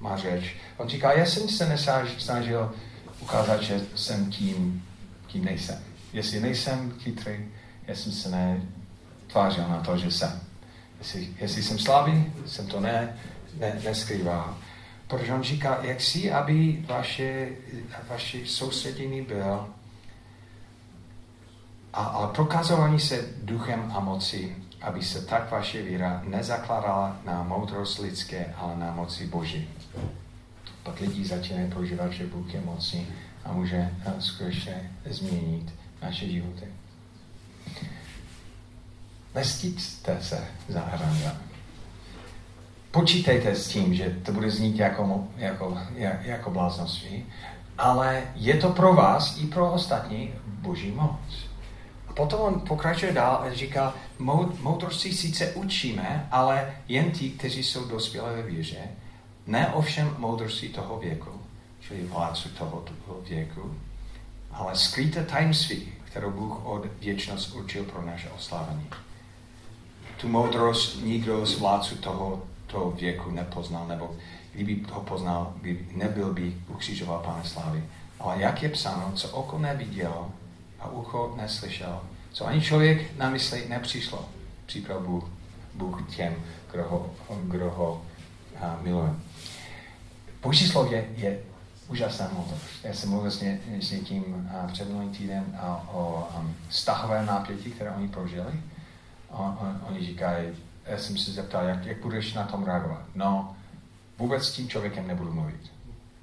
má 0.00 0.16
řeč. 0.16 0.56
On 0.76 0.88
říká, 0.88 1.12
já 1.12 1.26
jsem 1.26 1.48
se 1.48 1.68
nesnažil 1.68 2.72
ukázat, 3.20 3.62
že 3.62 3.80
jsem 3.94 4.30
tím, 4.30 4.84
kým 5.26 5.44
nejsem. 5.44 5.78
Jestli 6.12 6.40
nejsem 6.40 6.92
chytrý, 6.98 7.48
já 7.86 7.94
jsem 7.94 8.12
se 8.12 8.28
netvářil 8.28 9.68
na 9.68 9.80
to, 9.80 9.98
že 9.98 10.10
jsem. 10.10 10.49
Jestli, 11.00 11.28
jestli 11.40 11.62
jsem 11.62 11.78
slabý, 11.78 12.32
jsem 12.46 12.66
to 12.66 12.80
ne, 12.80 13.18
ne, 13.58 13.80
neskrýval. 13.84 14.56
Protože 15.06 15.32
on 15.32 15.42
říká, 15.42 15.78
jak 15.82 16.00
si, 16.00 16.32
aby 16.32 16.84
vaše, 16.86 17.48
vaše 18.08 18.46
soustředění 18.46 19.22
byl 19.22 19.68
a, 21.92 22.04
a 22.04 22.26
prokazování 22.26 23.00
se 23.00 23.28
duchem 23.42 23.92
a 23.94 24.00
moci, 24.00 24.56
aby 24.82 25.02
se 25.02 25.26
tak 25.26 25.50
vaše 25.50 25.82
víra 25.82 26.22
nezakládala 26.24 27.16
na 27.24 27.42
moudrost 27.42 27.98
lidské, 27.98 28.54
ale 28.56 28.76
na 28.76 28.92
moci 28.92 29.26
Boží. 29.26 29.68
Pak 30.82 31.00
lidi 31.00 31.24
začínají 31.24 31.70
prožívat, 31.70 32.12
že 32.12 32.26
Bůh 32.26 32.54
je 32.54 32.60
moci 32.60 33.06
a 33.44 33.52
může 33.52 33.76
eh, 33.76 34.14
skutečně 34.18 34.90
změnit 35.06 35.74
naše 36.02 36.28
životy. 36.28 36.66
Nestíte 39.34 40.18
se 40.22 40.46
za 40.68 40.80
počítejte 42.90 43.54
s 43.54 43.68
tím, 43.68 43.94
že 43.94 44.16
to 44.22 44.32
bude 44.32 44.50
znít 44.50 44.78
jako, 44.78 45.28
jako, 45.36 45.78
jako 46.22 46.50
bláznoství, 46.50 47.26
ale 47.78 48.22
je 48.34 48.54
to 48.54 48.68
pro 48.68 48.94
vás 48.94 49.40
i 49.40 49.46
pro 49.46 49.72
ostatní 49.72 50.32
boží 50.46 50.90
moc. 50.90 51.48
A 52.08 52.12
potom 52.12 52.40
on 52.40 52.60
pokračuje 52.60 53.12
dál 53.12 53.44
a 53.46 53.54
říká, 53.54 53.94
moudrosti 54.60 55.12
sice 55.12 55.52
učíme, 55.52 56.28
ale 56.30 56.74
jen 56.88 57.10
ti, 57.10 57.30
kteří 57.30 57.64
jsou 57.64 57.84
dospělé 57.84 58.36
ve 58.36 58.42
víře, 58.42 58.80
ne 59.46 59.68
ovšem 59.68 60.14
moudrosti 60.18 60.68
toho 60.68 60.98
věku, 60.98 61.30
čili 61.80 62.04
vládců 62.04 62.48
toho, 62.48 62.84
věku, 63.28 63.74
ale 64.52 64.76
skryté 64.76 65.24
tajemství, 65.24 65.92
kterou 66.04 66.30
Bůh 66.30 66.66
od 66.66 66.86
věčnost 67.00 67.54
určil 67.54 67.84
pro 67.84 68.02
naše 68.02 68.30
oslávení. 68.30 68.86
Tu 70.20 70.28
moudrost 70.28 71.02
nikdo 71.02 71.46
z 71.46 71.58
vládců 71.58 71.96
toho 71.96 72.42
toho 72.66 72.90
věku 72.90 73.30
nepoznal, 73.30 73.86
nebo 73.86 74.16
kdyby 74.52 74.82
ho 74.92 75.00
poznal, 75.00 75.52
by 75.62 75.86
nebyl 75.92 76.32
by 76.32 76.56
ukřižoval 76.68 77.18
Pána 77.18 77.44
Slávy. 77.44 77.84
Ale 78.20 78.40
jak 78.40 78.62
je 78.62 78.68
psáno, 78.68 79.12
co 79.14 79.28
oko 79.28 79.58
neviděl 79.58 80.26
a 80.80 80.90
ucho 80.90 81.34
neslyšel, 81.36 82.00
co 82.32 82.46
ani 82.46 82.60
člověk 82.60 83.18
na 83.18 83.30
mysli 83.30 83.64
nepřišlo, 83.68 84.28
připrav 84.66 85.02
Bůh, 85.02 85.24
Bůh 85.74 86.16
těm, 86.16 86.34
kdo 86.72 86.84
ho, 86.84 87.10
kdo 87.42 87.70
ho 87.70 88.02
a, 88.60 88.78
miluje. 88.82 89.10
Boží 90.42 90.68
slově 90.68 91.08
je 91.16 91.38
úžasná 91.88 92.30
moudrost. 92.32 92.84
Já 92.84 92.92
jsem 92.94 93.10
mluvil 93.10 93.30
s, 93.30 93.40
ně, 93.40 93.60
s 93.80 93.90
někým 93.90 94.50
před 94.72 94.88
minulým 94.88 95.10
týden 95.10 95.58
a, 95.60 95.88
o 95.92 96.28
um, 96.38 96.54
stahové 96.70 97.26
nápětí, 97.26 97.70
které 97.70 97.90
oni 97.90 98.08
prožili. 98.08 98.52
On, 99.30 99.58
on, 99.60 99.80
oni 99.88 100.06
říkají, 100.06 100.48
já 100.86 100.98
jsem 100.98 101.18
se 101.18 101.30
zeptal, 101.30 101.64
jak, 101.64 101.86
jak 101.86 102.02
budeš 102.02 102.34
na 102.34 102.44
tom 102.46 102.64
reagovat. 102.64 103.02
No, 103.14 103.56
vůbec 104.18 104.44
s 104.44 104.52
tím 104.52 104.68
člověkem 104.68 105.06
nebudu 105.06 105.32
mluvit. 105.32 105.72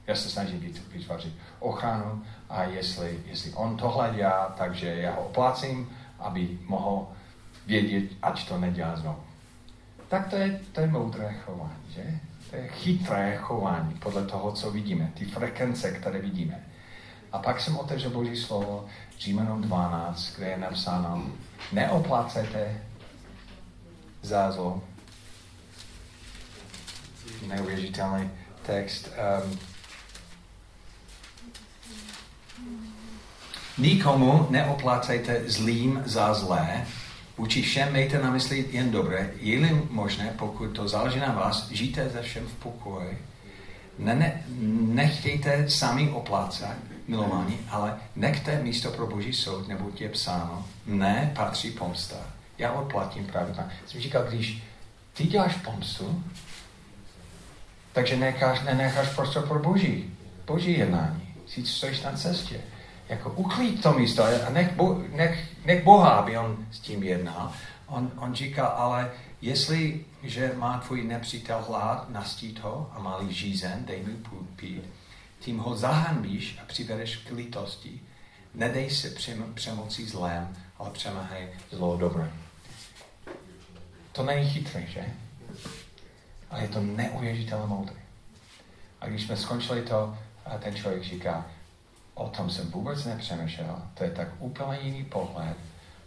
Já 0.07 0.15
se 0.15 0.29
snažím 0.29 0.73
vytvořit 0.91 1.33
ochranu 1.59 2.23
a 2.49 2.63
jestli, 2.63 3.19
jestli 3.25 3.53
on 3.53 3.77
tohle 3.77 4.13
dělá, 4.15 4.55
takže 4.57 4.87
já 4.87 5.15
ho 5.15 5.21
oplácím, 5.21 5.89
aby 6.19 6.59
mohl 6.67 7.07
vědět, 7.65 8.03
ať 8.21 8.47
to 8.47 8.59
nedělá 8.59 8.95
znovu. 8.95 9.19
Tak 10.07 10.29
to 10.29 10.35
je, 10.35 10.59
to 10.71 10.81
je 10.81 10.87
moudré 10.87 11.33
chování, 11.33 11.83
že? 11.89 12.19
To 12.49 12.55
je 12.55 12.67
chytré 12.67 13.37
chování 13.37 13.93
podle 13.93 14.25
toho, 14.25 14.51
co 14.51 14.71
vidíme, 14.71 15.11
ty 15.13 15.25
frekvence, 15.25 15.91
které 15.91 16.19
vidíme. 16.19 16.63
A 17.31 17.39
pak 17.39 17.59
jsem 17.59 17.77
otevřel 17.77 18.09
Boží 18.09 18.35
slovo 18.35 18.85
Římanům 19.19 19.61
12, 19.61 20.35
kde 20.35 20.47
je 20.47 20.57
napsáno, 20.57 21.23
neoplácejte 21.71 22.81
zázlo. 24.27 24.83
Neuvěřitelný 27.47 28.29
text. 28.65 29.09
Um, 29.43 29.59
Nikomu 33.77 34.47
neoplácejte 34.49 35.41
zlým 35.45 36.03
za 36.05 36.33
zlé, 36.33 36.85
vůči 37.37 37.61
všem 37.61 37.91
mějte 37.91 38.19
na 38.21 38.31
mysli 38.31 38.65
jen 38.71 38.91
dobré, 38.91 39.31
je-li 39.39 39.81
možné, 39.89 40.33
pokud 40.37 40.67
to 40.67 40.87
záleží 40.87 41.19
na 41.19 41.31
vás, 41.31 41.69
žijte 41.71 42.09
ze 42.09 42.21
všem 42.21 42.47
v 42.47 42.53
pokoji. 42.53 43.17
Ne, 43.99 44.15
ne, 44.15 44.43
nechtějte 44.93 45.69
sami 45.69 46.09
oplácat, 46.09 46.75
milování, 47.07 47.59
ale 47.69 47.97
nechte 48.15 48.63
místo 48.63 48.91
pro 48.91 49.07
boží 49.07 49.33
soud, 49.33 49.67
nebo 49.67 49.91
je 49.99 50.09
psáno, 50.09 50.65
ne 50.85 51.31
patří 51.35 51.71
pomsta 51.71 52.36
Já 52.57 52.71
odplatím 52.71 53.25
tak. 53.25 53.47
Jsem 53.87 54.01
říkal, 54.01 54.23
když 54.23 54.63
ty 55.13 55.23
děláš 55.23 55.55
pomstu, 55.55 56.23
takže 57.93 58.17
necháš, 58.17 58.61
nenecháš 58.61 59.09
prostor 59.09 59.47
pro 59.47 59.59
boží, 59.59 60.17
boží 60.45 60.77
jednání. 60.79 61.35
Si 61.47 61.65
stojíš 61.65 62.01
na 62.01 62.11
cestě. 62.11 62.61
Jako 63.09 63.29
uklid 63.29 63.83
to 63.83 63.93
místo 63.93 64.23
a 64.23 64.49
nech, 64.49 64.73
bo, 64.75 65.03
nech, 65.15 65.47
nech 65.65 65.83
Boha, 65.83 66.09
aby 66.09 66.37
on 66.37 66.65
s 66.71 66.79
tím 66.79 67.03
jednal. 67.03 67.51
On, 67.87 68.11
on 68.17 68.35
říká, 68.35 68.65
ale 68.65 69.11
jestli, 69.41 70.05
že 70.23 70.51
má 70.55 70.77
tvůj 70.77 71.03
nepřítel 71.03 71.65
hlad, 71.67 72.09
nastít 72.09 72.59
ho 72.59 72.91
a 72.93 72.99
má 72.99 73.19
žízen, 73.29 73.85
dej 73.85 74.03
mu 74.03 74.37
pít, 74.55 74.83
tím 75.39 75.57
ho 75.57 75.75
zahanbíš 75.75 76.59
a 76.63 76.65
přivedeš 76.65 77.17
k 77.17 77.31
lítosti. 77.31 77.99
Nedej 78.53 78.89
se 78.89 79.09
přemocí 79.53 80.05
zlém, 80.05 80.57
ale 80.79 80.91
přemahej 80.91 81.47
zlo 81.71 81.97
dobré. 81.97 82.31
To 84.17 84.23
není 84.23 84.49
chytré, 84.49 84.81
že? 84.87 85.05
Ale 86.49 86.61
je 86.61 86.67
to 86.67 86.81
neuvěřitelně 86.81 87.67
moudré. 87.67 87.95
A 89.01 89.07
když 89.07 89.23
jsme 89.23 89.37
skončili 89.37 89.81
to, 89.81 90.17
a 90.45 90.57
ten 90.57 90.75
člověk 90.75 91.03
říká, 91.03 91.45
o 92.13 92.29
tom 92.29 92.49
jsem 92.49 92.71
vůbec 92.71 93.05
nepřemýšlel, 93.05 93.81
to 93.93 94.03
je 94.03 94.11
tak 94.11 94.27
úplně 94.39 94.79
jiný 94.81 95.03
pohled, 95.05 95.57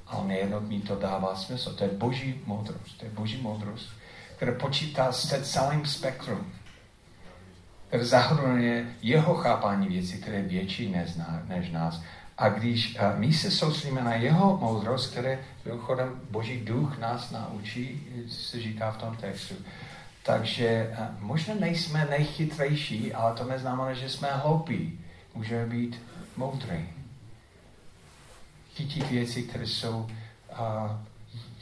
ale 0.06 0.26
nejednou 0.26 0.60
mi 0.60 0.80
to 0.80 0.96
dává 0.96 1.36
smysl. 1.36 1.74
To 1.74 1.84
je 1.84 1.90
boží 1.90 2.40
moudrost, 2.46 2.98
to 2.98 3.04
je 3.04 3.10
boží 3.10 3.42
moudrost, 3.42 3.90
která 4.36 4.52
počítá 4.52 5.12
se 5.12 5.44
celým 5.44 5.86
spektrum, 5.86 6.52
které 7.88 8.04
zahrnuje 8.04 8.94
jeho 9.02 9.34
chápání 9.34 9.88
věcí, 9.88 10.20
které 10.20 10.36
je 10.36 10.42
větší 10.42 10.96
než 11.48 11.70
nás. 11.70 12.02
A 12.40 12.48
když 12.48 12.98
a 12.98 13.14
my 13.16 13.32
se 13.32 13.50
soustředíme 13.50 14.02
na 14.02 14.14
jeho 14.14 14.58
moudrost, 14.58 15.10
které 15.10 15.38
mimochodem 15.64 16.20
Boží 16.30 16.60
duch 16.60 16.98
nás 16.98 17.30
naučí, 17.30 18.06
se 18.28 18.60
říká 18.60 18.90
v 18.90 18.96
tom 18.96 19.16
textu, 19.16 19.54
takže 20.22 20.96
možná 21.18 21.54
nejsme 21.54 22.06
nejchytrejší, 22.10 23.12
ale 23.12 23.34
to 23.34 23.44
neznamená, 23.44 23.92
že 23.92 24.08
jsme 24.08 24.28
hloupí. 24.32 25.00
Můžeme 25.34 25.66
být 25.66 26.02
moudrý. 26.36 26.88
Chytit 28.74 29.10
věci, 29.10 29.42
které 29.42 29.66
jsou 29.66 29.98
uh, 29.98 30.08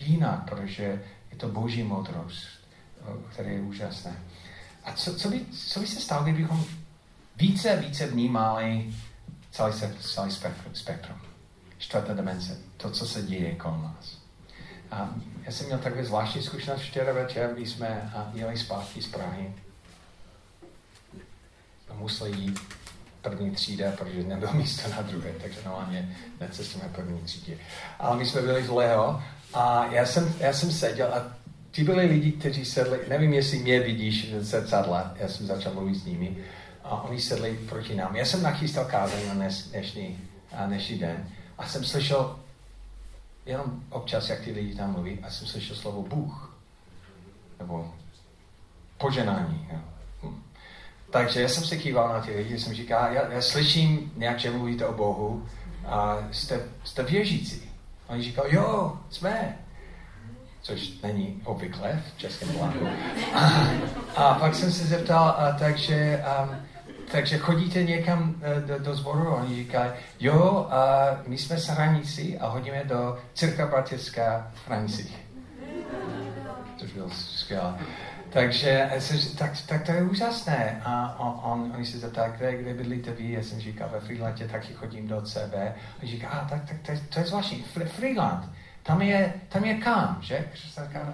jinak, 0.01 0.49
protože 0.49 1.03
je 1.31 1.37
to 1.37 1.49
boží 1.49 1.83
moudrost, 1.83 2.49
které 3.33 3.51
je 3.53 3.61
úžasné. 3.61 4.17
A 4.85 4.93
co, 4.93 5.15
co, 5.15 5.29
by, 5.29 5.41
co 5.53 5.81
by 5.81 5.87
se 5.87 6.01
stalo, 6.01 6.23
kdybychom 6.23 6.65
více 7.37 7.71
a 7.71 7.81
více 7.81 8.07
vnímali 8.07 8.95
celý, 9.51 9.73
celý 10.01 10.31
spektrum, 10.31 10.75
spektrum, 10.75 11.21
čtvrtá 11.79 12.15
dimenze, 12.15 12.59
to, 12.77 12.91
co 12.91 13.07
se 13.07 13.23
děje 13.23 13.55
kolem 13.55 13.83
nás. 13.83 14.19
A 14.91 15.15
já 15.43 15.53
jsem 15.53 15.67
měl 15.67 15.79
takové 15.79 16.05
zvláštní 16.05 16.43
zkušenost 16.43 16.81
včera 16.81 17.13
večer, 17.13 17.51
když 17.55 17.71
jsme 17.71 18.13
jeli 18.35 18.59
zpátky 18.59 19.03
z 19.03 19.09
Prahy. 19.09 19.55
A 21.91 21.95
museli 21.95 22.37
jít 22.37 22.59
první 23.23 23.51
třída, 23.51 23.93
protože 23.93 24.23
nebylo 24.23 24.53
místo 24.53 24.91
na 24.91 25.03
druhé, 25.03 25.33
takže 25.43 25.61
normálně 25.65 26.17
necestujeme 26.41 26.93
první 26.95 27.21
třídě. 27.21 27.59
Ale 27.99 28.17
my 28.17 28.27
jsme 28.27 28.43
byli 28.43 28.63
v 28.63 28.73
Leo 28.73 29.23
a 29.55 29.87
já 29.87 30.07
jsem, 30.07 30.35
já 30.41 30.53
jsem 30.53 30.73
seděl 30.73 31.15
a 31.15 31.37
ti 31.71 31.85
byli 31.85 32.07
lidi, 32.07 32.33
kteří 32.33 32.65
sedli, 32.65 33.01
nevím, 33.09 33.33
jestli 33.33 33.59
mě 33.59 33.81
vidíš 33.81 34.33
v 34.33 34.45
zrcadle, 34.45 35.11
já 35.17 35.29
jsem 35.29 35.47
začal 35.47 35.75
mluvit 35.75 35.95
s 35.95 36.05
nimi, 36.05 36.37
a 36.89 37.03
oni 37.03 37.21
sedli 37.21 37.59
proti 37.69 37.95
nám. 37.95 38.17
Já 38.17 38.25
jsem 38.25 38.43
nachystal 38.43 38.85
kázeň 38.85 39.29
na 39.29 39.35
dnešní, 39.35 40.21
dnešní 40.67 40.99
den 40.99 41.29
a 41.59 41.67
jsem 41.67 41.85
slyšel 41.85 42.39
jenom 43.47 43.83
občas, 43.91 44.29
jak 44.29 44.41
ty 44.41 44.53
lidi 44.53 44.75
tam 44.75 44.93
mluví, 44.93 45.19
a 45.23 45.31
jsem 45.31 45.47
slyšel 45.47 45.77
slovo 45.77 46.03
Bůh. 46.03 46.59
Nebo 47.59 47.95
poženání. 48.99 49.69
Jo. 49.73 49.79
Hm. 50.23 50.43
Takže 51.11 51.43
já 51.43 51.49
jsem 51.49 51.65
se 51.65 51.77
kýval 51.77 52.09
na 52.09 52.21
ty 52.21 52.37
lidi, 52.37 52.61
jsem 52.61 52.75
říkal, 52.75 53.13
já, 53.13 53.33
já 53.33 53.43
slyším 53.43 54.13
nějak, 54.17 54.39
že 54.39 54.51
mluvíte 54.51 54.87
o 54.87 54.93
Bohu 54.93 55.47
a 55.87 56.19
jste, 56.31 56.61
jste 56.85 57.03
věřící. 57.03 57.71
Oni 58.07 58.23
říkal, 58.23 58.45
jo, 58.49 58.99
jsme. 59.11 59.59
Což 60.63 61.01
není 61.03 61.43
obvykle 61.45 62.03
v 62.15 62.19
českém 62.19 62.49
plánu. 62.49 62.89
A, 63.35 63.69
a 64.17 64.35
pak 64.35 64.55
jsem 64.55 64.73
se 64.73 64.87
zeptal, 64.87 65.29
a, 65.29 65.57
takže 65.59 66.25
um, 66.43 66.57
takže 67.13 67.39
chodíte 67.39 67.83
někam 67.83 68.35
eh, 68.43 68.61
do, 68.61 68.79
do 68.79 68.95
zboru 68.95 69.29
a 69.29 69.35
oni 69.35 69.57
říkají, 69.57 69.91
jo, 70.21 70.67
a 70.71 71.07
my 71.27 71.39
jsme 71.39 71.59
z 71.59 71.69
hranici 71.69 72.39
a 72.39 72.49
hodíme 72.49 72.85
do 72.85 73.19
Círka 73.35 73.67
Bratiská 73.67 74.51
v 74.55 74.69
hranicích. 74.69 75.19
Což 76.77 76.93
bylo 76.93 77.11
skvělé. 77.11 77.75
Takže 78.31 78.91
tak, 79.39 79.51
tak 79.67 79.87
to 79.87 79.93
je 79.93 80.03
úžasné. 80.03 80.83
A 80.85 81.21
on, 81.21 81.41
on, 81.53 81.73
oni 81.77 81.87
se 81.87 81.99
zeptali, 81.99 82.33
kde, 82.37 82.57
kde 82.57 82.75
bydlíte 82.75 83.11
vy? 83.11 83.33
Já 83.33 83.43
jsem 83.43 83.61
říkal, 83.61 83.89
ve 83.93 84.01
Freelandě 84.01 84.49
taky 84.49 84.73
chodím 84.73 85.09
do 85.09 85.23
CB. 85.23 85.55
A 86.03 86.07
říká, 86.07 86.29
a 86.29 86.49
tak, 86.49 86.69
tak 86.69 86.77
to, 86.87 86.93
je, 86.93 86.99
to 86.99 87.21
je 87.21 87.27
zvláštní. 87.27 87.65
Freeland, 87.87 88.51
tam 88.83 89.03
je, 89.03 89.33
tam 89.49 89.65
je 89.65 89.75
kam, 89.75 90.19
že? 90.21 90.45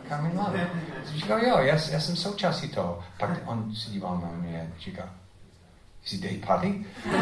Kam 0.09 0.27
je 0.27 0.67
Jsem 1.05 1.17
říkal, 1.17 1.39
jo, 1.39 1.59
já, 1.59 1.75
já 1.91 2.01
jsem 2.01 2.17
součástí 2.17 2.69
toho. 2.69 3.01
Pak 3.19 3.31
on 3.47 3.75
se 3.75 3.91
díval 3.91 4.21
na 4.21 4.29
mě 4.29 4.71
a 4.77 4.81
říkal, 4.81 5.07
Is 6.07 6.13
he 6.13 6.19
day 6.29 6.39
party? 6.47 6.85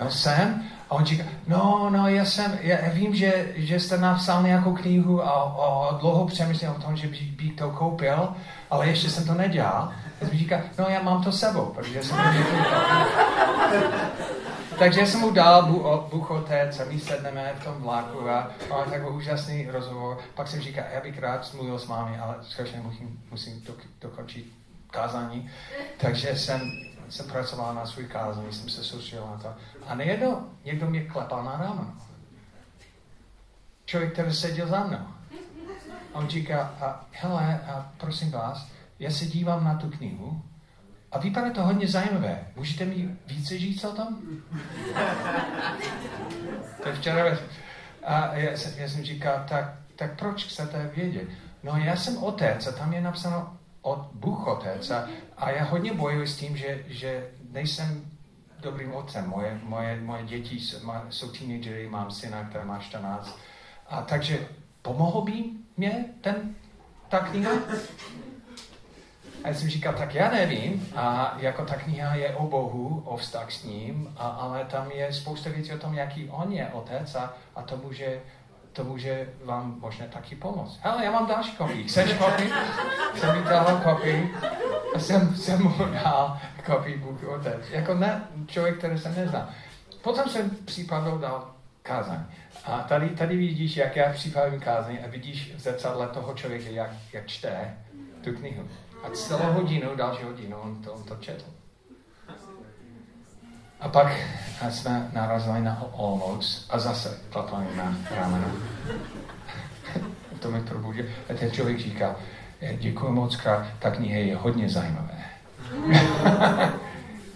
no 0.00 0.10
jsem. 0.10 0.72
A 0.92 0.94
on 0.94 1.04
říká, 1.04 1.24
no, 1.46 1.90
no, 1.90 2.08
já 2.08 2.24
jsem, 2.24 2.58
já 2.60 2.76
vím, 2.92 3.14
že, 3.14 3.52
že 3.56 3.80
jste 3.80 3.98
napsal 3.98 4.42
nějakou 4.42 4.74
knihu 4.74 5.22
a, 5.22 5.30
a 5.30 5.98
dlouho 6.00 6.26
přemýšlel 6.26 6.74
o 6.76 6.82
tom, 6.82 6.96
že 6.96 7.08
bych 7.08 7.52
to 7.56 7.70
koupil, 7.70 8.28
ale 8.70 8.88
ještě 8.88 9.10
jsem 9.10 9.26
to 9.26 9.34
nedělal. 9.34 9.92
A 10.22 10.24
jsem 10.24 10.38
říká, 10.38 10.60
no, 10.78 10.86
já 10.88 11.02
mám 11.02 11.24
to 11.24 11.32
sebou, 11.32 11.66
protože 11.66 12.02
jsem 12.02 12.16
to 12.16 12.22
Takže 14.78 15.06
jsem 15.06 15.20
mu 15.20 15.30
dal 15.30 15.62
Bůh 16.10 16.30
otec 16.30 16.80
a 16.80 16.84
my 16.84 17.00
sedneme 17.00 17.52
v 17.58 17.64
tom 17.64 17.74
vlaku 17.74 18.30
a 18.30 18.50
máme 18.70 18.90
takový 18.90 19.16
úžasný 19.16 19.66
rozhovor. 19.70 20.18
Pak 20.34 20.48
jsem 20.48 20.60
říkal, 20.60 20.84
já 20.94 21.00
bych 21.00 21.18
rád 21.18 21.54
mluvil 21.54 21.78
s 21.78 21.86
mámi, 21.86 22.18
ale 22.18 22.34
skutečně 22.42 22.80
musím, 22.84 23.20
musím 23.30 23.62
dokončit 24.00 24.61
kázání, 24.92 25.50
takže 25.96 26.36
jsem, 26.36 26.72
jsem 27.08 27.26
pracoval 27.26 27.74
na 27.74 27.86
svůj 27.86 28.04
kázání, 28.04 28.52
jsem 28.52 28.68
se 28.68 28.84
soustředil 28.84 29.26
na 29.26 29.38
to. 29.38 29.54
A 29.86 29.94
nejedno, 29.94 30.46
někdo 30.64 30.90
mě 30.90 31.04
klepal 31.04 31.44
na 31.44 31.56
ráno. 31.56 31.94
Člověk, 33.84 34.12
který 34.12 34.32
seděl 34.32 34.66
za 34.66 34.84
mnou. 34.84 35.06
A 36.14 36.18
on 36.18 36.28
říká, 36.28 36.74
a, 36.80 37.06
hele, 37.10 37.60
a 37.66 37.92
prosím 37.96 38.30
vás, 38.30 38.68
já 38.98 39.10
se 39.10 39.26
dívám 39.26 39.64
na 39.64 39.74
tu 39.74 39.90
knihu 39.90 40.42
a 41.12 41.18
vypadá 41.18 41.50
to 41.50 41.62
hodně 41.62 41.88
zajímavé. 41.88 42.46
Můžete 42.56 42.84
mi 42.84 43.16
více 43.26 43.58
říct 43.58 43.84
o 43.84 43.92
tom? 43.92 44.18
to 46.82 46.88
je 46.88 46.94
včera. 46.94 47.38
A 48.04 48.34
já, 48.34 48.50
já 48.76 48.88
jsem 48.88 49.04
říkal, 49.04 49.44
tak, 49.48 49.74
tak 49.96 50.18
proč 50.18 50.44
chcete 50.44 50.90
vědět? 50.96 51.28
No 51.62 51.76
já 51.76 51.96
jsem 51.96 52.22
otec 52.22 52.66
a 52.66 52.72
tam 52.72 52.92
je 52.92 53.00
napsáno 53.00 53.58
od 53.82 54.08
Bůh 54.12 54.46
Otec 54.46 54.90
a, 54.90 55.08
a 55.36 55.50
já 55.50 55.64
hodně 55.64 55.92
bojuji 55.92 56.26
s 56.26 56.36
tím, 56.36 56.56
že, 56.56 56.84
že 56.88 57.30
nejsem 57.50 58.10
dobrým 58.60 58.94
otcem. 58.94 59.28
Moje, 59.28 59.60
moje, 59.62 60.00
moje 60.00 60.24
děti 60.24 60.60
jsou 61.10 61.28
teenagery, 61.28 61.88
mám 61.88 62.10
syna, 62.10 62.44
který 62.44 62.64
má 62.64 62.78
14. 62.78 63.38
A 63.88 64.02
takže 64.02 64.48
pomohl 64.82 65.22
by 65.22 65.44
mě 65.76 66.04
ten, 66.20 66.54
ta 67.08 67.18
kniha? 67.18 67.52
A 69.44 69.48
já 69.48 69.54
jsem 69.54 69.68
říkal, 69.68 69.94
tak 69.94 70.14
já 70.14 70.30
nevím, 70.30 70.88
a 70.94 71.36
jako 71.38 71.64
ta 71.64 71.74
kniha 71.76 72.14
je 72.14 72.36
o 72.36 72.46
Bohu, 72.46 73.02
o 73.04 73.16
vztah 73.16 73.52
s 73.52 73.64
ním, 73.64 74.14
a, 74.16 74.28
ale 74.28 74.64
tam 74.64 74.90
je 74.90 75.12
spousta 75.12 75.50
věcí 75.50 75.72
o 75.72 75.78
tom, 75.78 75.94
jaký 75.94 76.28
on 76.30 76.52
je 76.52 76.66
otec 76.66 77.14
a, 77.14 77.34
a 77.54 77.62
to 77.62 77.76
může 77.76 78.20
to 78.72 78.84
může 78.84 79.28
vám 79.44 79.76
možná 79.80 80.06
taky 80.06 80.36
pomoct. 80.36 80.78
Hele, 80.82 81.04
já 81.04 81.10
mám 81.10 81.26
další 81.26 81.56
kopii. 81.56 81.84
Chceš 81.84 82.12
kopii? 82.12 82.52
Jsem 83.14 83.38
mi 83.38 83.44
dal 83.44 83.80
kopii 83.84 84.34
a 84.94 84.98
jsem, 84.98 85.36
jsem 85.36 85.62
mu 85.62 85.84
dal 86.04 86.38
kopii 86.66 86.96
Bůh 86.96 87.24
Otec. 87.24 87.70
Jako 87.70 87.94
ne, 87.94 88.22
člověk, 88.46 88.78
který 88.78 88.98
se 88.98 89.08
nezná. 89.08 89.50
Potom 90.02 90.28
jsem 90.28 90.50
případou 90.50 91.18
dal 91.18 91.50
kázaň. 91.82 92.24
A 92.64 92.78
tady, 92.78 93.08
tady 93.08 93.36
vidíš, 93.36 93.76
jak 93.76 93.96
já 93.96 94.12
připravím 94.12 94.60
kázaň 94.60 94.98
a 95.04 95.08
vidíš 95.08 95.54
v 95.54 95.60
zrcadle 95.60 96.08
toho 96.08 96.34
člověka, 96.34 96.68
jak, 96.70 96.90
jak 97.12 97.26
čte 97.26 97.76
tu 98.24 98.32
knihu. 98.32 98.68
A 99.04 99.10
celou 99.10 99.52
hodinu, 99.52 99.96
další 99.96 100.22
hodinu, 100.22 100.56
on 100.56 100.82
to, 100.82 100.92
on 100.92 101.02
to 101.02 101.16
četl. 101.16 101.44
A 103.82 103.88
pak 103.88 104.12
jsme 104.70 105.10
narazili 105.12 105.60
na 105.60 105.82
Olomouc 105.92 106.66
a 106.70 106.78
zase 106.78 107.18
klapali 107.30 107.66
na 107.76 107.96
rameno. 108.10 108.46
to 110.40 110.50
mi 110.50 110.60
probudil. 110.60 111.04
A 111.30 111.34
ten 111.34 111.50
člověk 111.50 111.78
říká, 111.78 112.16
eh, 112.60 112.74
děkuji 112.74 113.12
moc 113.12 113.36
krát, 113.36 113.66
ta 113.78 113.90
kniha 113.90 114.18
je 114.18 114.36
hodně 114.36 114.68
zajímavé. 114.68 115.18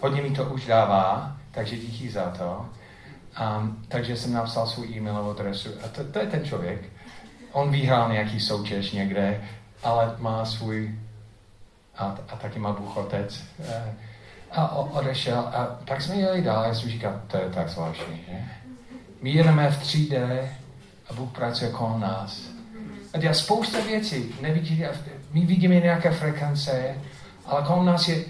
hodně 0.01 0.23
mi 0.23 0.31
to 0.31 0.45
už 0.45 0.67
dává, 0.67 1.37
takže 1.51 1.77
díky 1.77 2.11
za 2.11 2.31
to. 2.31 2.67
Um, 3.59 3.85
takže 3.89 4.17
jsem 4.17 4.33
napsal 4.33 4.67
svůj 4.67 4.87
e-mailovou 4.97 5.31
adresu 5.31 5.69
a 5.85 5.89
to, 5.89 6.05
to 6.05 6.19
je 6.19 6.27
ten 6.27 6.45
člověk. 6.45 6.81
On 7.53 7.71
vyhrál 7.71 8.13
nějaký 8.13 8.41
soutěž 8.41 8.93
někde, 8.93 9.45
ale 9.83 10.15
má 10.19 10.45
svůj 10.45 10.99
a, 11.99 12.17
a 12.29 12.37
taky 12.37 12.59
má 12.59 12.73
Bůh 12.73 12.97
otec. 12.97 13.45
A 14.57 14.69
odešel 14.69 15.39
a 15.39 15.79
pak 15.85 16.03
jsme 16.03 16.15
jeli 16.15 16.43
dál 16.43 16.65
já 16.65 16.75
jsem 16.75 16.91
říkal, 16.91 17.21
to 17.27 17.37
je 17.37 17.51
tak 17.51 17.69
zvláštní, 17.69 18.21
že? 18.29 18.45
My 19.23 19.31
jedeme 19.31 19.71
v 19.71 19.83
3D 19.83 20.39
a 21.11 21.15
Bůh 21.15 21.31
pracuje 21.33 21.71
kolem 21.71 22.01
nás. 22.01 22.41
A 23.15 23.19
dělá 23.19 23.35
spousta 23.35 23.81
věcí. 23.81 24.35
Nevidí, 24.41 24.85
my 25.33 25.47
vidíme 25.47 25.75
nějaké 25.75 26.11
frekvence, 26.11 26.95
ale 27.47 27.63
kolem 27.63 27.87
nás 27.87 28.09
je, 28.09 28.25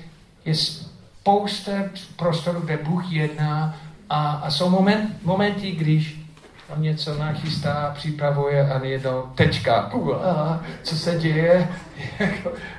je 0.45 0.55
spousta 0.55 1.73
prostoru, 2.17 2.61
kde 2.61 2.77
Bůh 2.77 3.13
jedná 3.13 3.77
a, 4.11 4.31
a 4.31 4.51
jsou 4.51 4.71
moment, 4.71 5.17
momenty, 5.23 5.71
když 5.71 6.26
on 6.69 6.83
něco 6.83 7.19
nachystá, 7.19 7.93
připravuje 7.95 8.71
a 8.71 9.01
to 9.03 9.31
tečka. 9.35 9.91
A, 10.25 10.63
co 10.83 10.99
se 10.99 11.19
děje? 11.19 11.69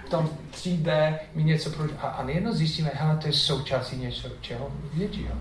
v 0.05 0.09
tom 0.09 0.29
3D 0.51 1.17
mi 1.35 1.43
něco 1.43 1.69
pro... 1.69 1.85
A, 1.99 2.07
a 2.07 2.23
nejedno 2.23 2.53
zjistíme, 2.53 2.91
hele, 2.93 3.17
to 3.17 3.27
je 3.27 3.33
součástí 3.33 3.95
něco, 3.95 4.29
čeho 4.41 4.71
většího. 4.93 5.35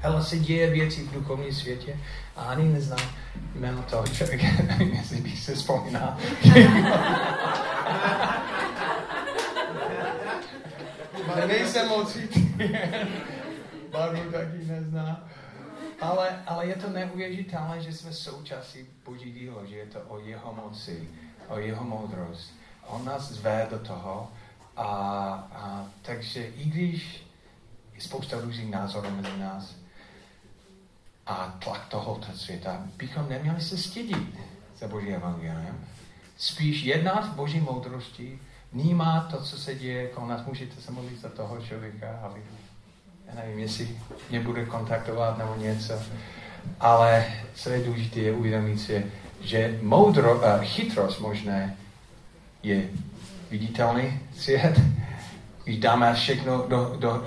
Hele, 0.00 0.22
se 0.22 0.38
děje 0.38 0.70
věci 0.70 1.02
v 1.02 1.12
duchovním 1.12 1.54
světě 1.54 1.96
a 2.36 2.42
ani 2.42 2.64
neznám 2.64 3.08
jméno 3.54 3.82
toho 3.82 4.06
člověka, 4.06 4.46
jestli 4.78 5.20
bych 5.20 5.40
se 5.40 5.54
vzpomínal. 5.54 6.16
Ale 11.32 11.46
nejsem 11.46 11.88
moc 11.88 12.16
Barvu 13.90 14.32
taky 14.32 14.58
nezná. 14.66 15.28
Ale, 16.00 16.42
ale 16.46 16.66
je 16.66 16.76
to 16.76 16.90
neuvěřitelné, 16.90 17.80
že 17.80 17.92
jsme 17.92 18.12
součástí 18.12 18.78
Boží 19.04 19.32
dílo, 19.32 19.66
že 19.66 19.76
je 19.76 19.86
to 19.86 20.00
o 20.08 20.18
jeho 20.18 20.54
moci, 20.54 21.08
o 21.48 21.58
jeho 21.58 21.84
moudrost. 21.84 22.52
On 22.86 23.04
nás 23.04 23.32
zve 23.32 23.66
do 23.70 23.78
toho 23.78 24.32
a, 24.76 24.86
a 25.52 25.86
takže 26.02 26.46
i 26.46 26.64
když 26.64 27.26
je 27.94 28.00
spousta 28.00 28.40
různých 28.40 28.70
názorů 28.70 29.10
mezi 29.10 29.38
nás 29.38 29.74
a 31.26 31.58
tlak 31.64 31.88
tohoto 31.88 32.32
světa, 32.32 32.82
bychom 32.96 33.28
neměli 33.28 33.60
se 33.60 33.78
stydit 33.78 34.38
za 34.76 34.88
Boží 34.88 35.08
evangelium. 35.08 35.84
Spíš 36.36 36.82
jednat 36.82 37.32
v 37.32 37.34
Boží 37.34 37.60
moudrosti, 37.60 38.38
vnímat 38.72 39.30
to, 39.30 39.42
co 39.42 39.58
se 39.58 39.74
děje 39.74 40.08
kolem 40.08 40.28
nás. 40.28 40.46
Můžete 40.46 40.80
se 40.80 40.92
modlit 40.92 41.20
za 41.20 41.28
toho 41.28 41.60
člověka, 41.60 42.20
aby 42.22 42.42
já 43.28 43.34
nevím, 43.34 43.58
jestli 43.58 43.88
mě 44.30 44.40
bude 44.40 44.64
kontaktovat 44.64 45.38
nebo 45.38 45.54
něco. 45.58 45.94
Ale 46.80 47.26
co 47.54 47.70
je 47.70 47.84
důležité, 47.84 48.20
je 48.20 48.32
uvědomit 48.32 48.78
si, 48.78 49.06
že 49.40 49.78
moudro, 49.82 50.36
uh, 50.36 50.60
chytrost 50.60 51.20
možné 51.20 51.76
je 52.62 52.88
viditelný 53.50 54.20
svět. 54.36 54.80
Když 55.64 55.78
dáme 55.78 56.14
všechno 56.14 56.64
do, 56.68 56.96
do 56.98 57.10
uh, 57.10 57.22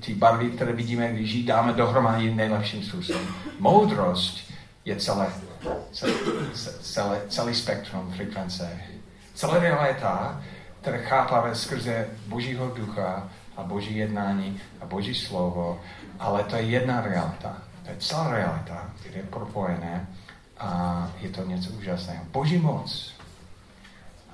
ty 0.00 0.14
barvy, 0.14 0.50
které 0.50 0.72
vidíme, 0.72 1.12
když 1.12 1.32
ji 1.32 1.44
dáme 1.44 1.72
dohromady 1.72 2.34
nejlepším 2.34 2.82
způsobem. 2.82 3.26
Moudrost 3.58 4.52
je 4.84 4.96
celé, 4.96 5.32
celé, 5.92 6.12
celé, 6.80 7.20
celý 7.28 7.54
spektrum 7.54 8.12
frekvence. 8.16 8.80
Celá 9.34 9.58
realita, 9.58 10.42
které 10.80 10.98
chápáme 10.98 11.54
skrze 11.54 12.06
Božího 12.26 12.72
ducha, 12.76 13.28
a 13.56 13.62
boží 13.62 13.96
jednání 13.96 14.60
a 14.80 14.86
boží 14.86 15.14
slovo, 15.14 15.80
ale 16.18 16.44
to 16.44 16.56
je 16.56 16.62
jedna 16.62 17.00
realita. 17.00 17.62
To 17.84 17.90
je 17.90 17.96
celá 17.96 18.30
realita, 18.30 18.90
která 19.00 19.16
je 19.16 19.22
propojené 19.22 20.06
a 20.58 21.10
je 21.20 21.28
to 21.28 21.44
něco 21.44 21.70
úžasného. 21.70 22.24
Boží 22.24 22.58
moc 22.58 23.12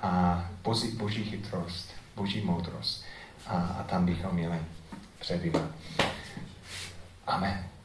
a 0.01 0.45
boží, 0.63 0.91
boží 0.91 1.23
chytrost, 1.23 1.89
boží 2.15 2.41
moudrost. 2.41 3.03
A, 3.47 3.57
a 3.57 3.83
tam 3.83 4.05
bychom 4.05 4.35
měli 4.35 4.59
přebývat. 5.19 5.69
Amen. 7.27 7.78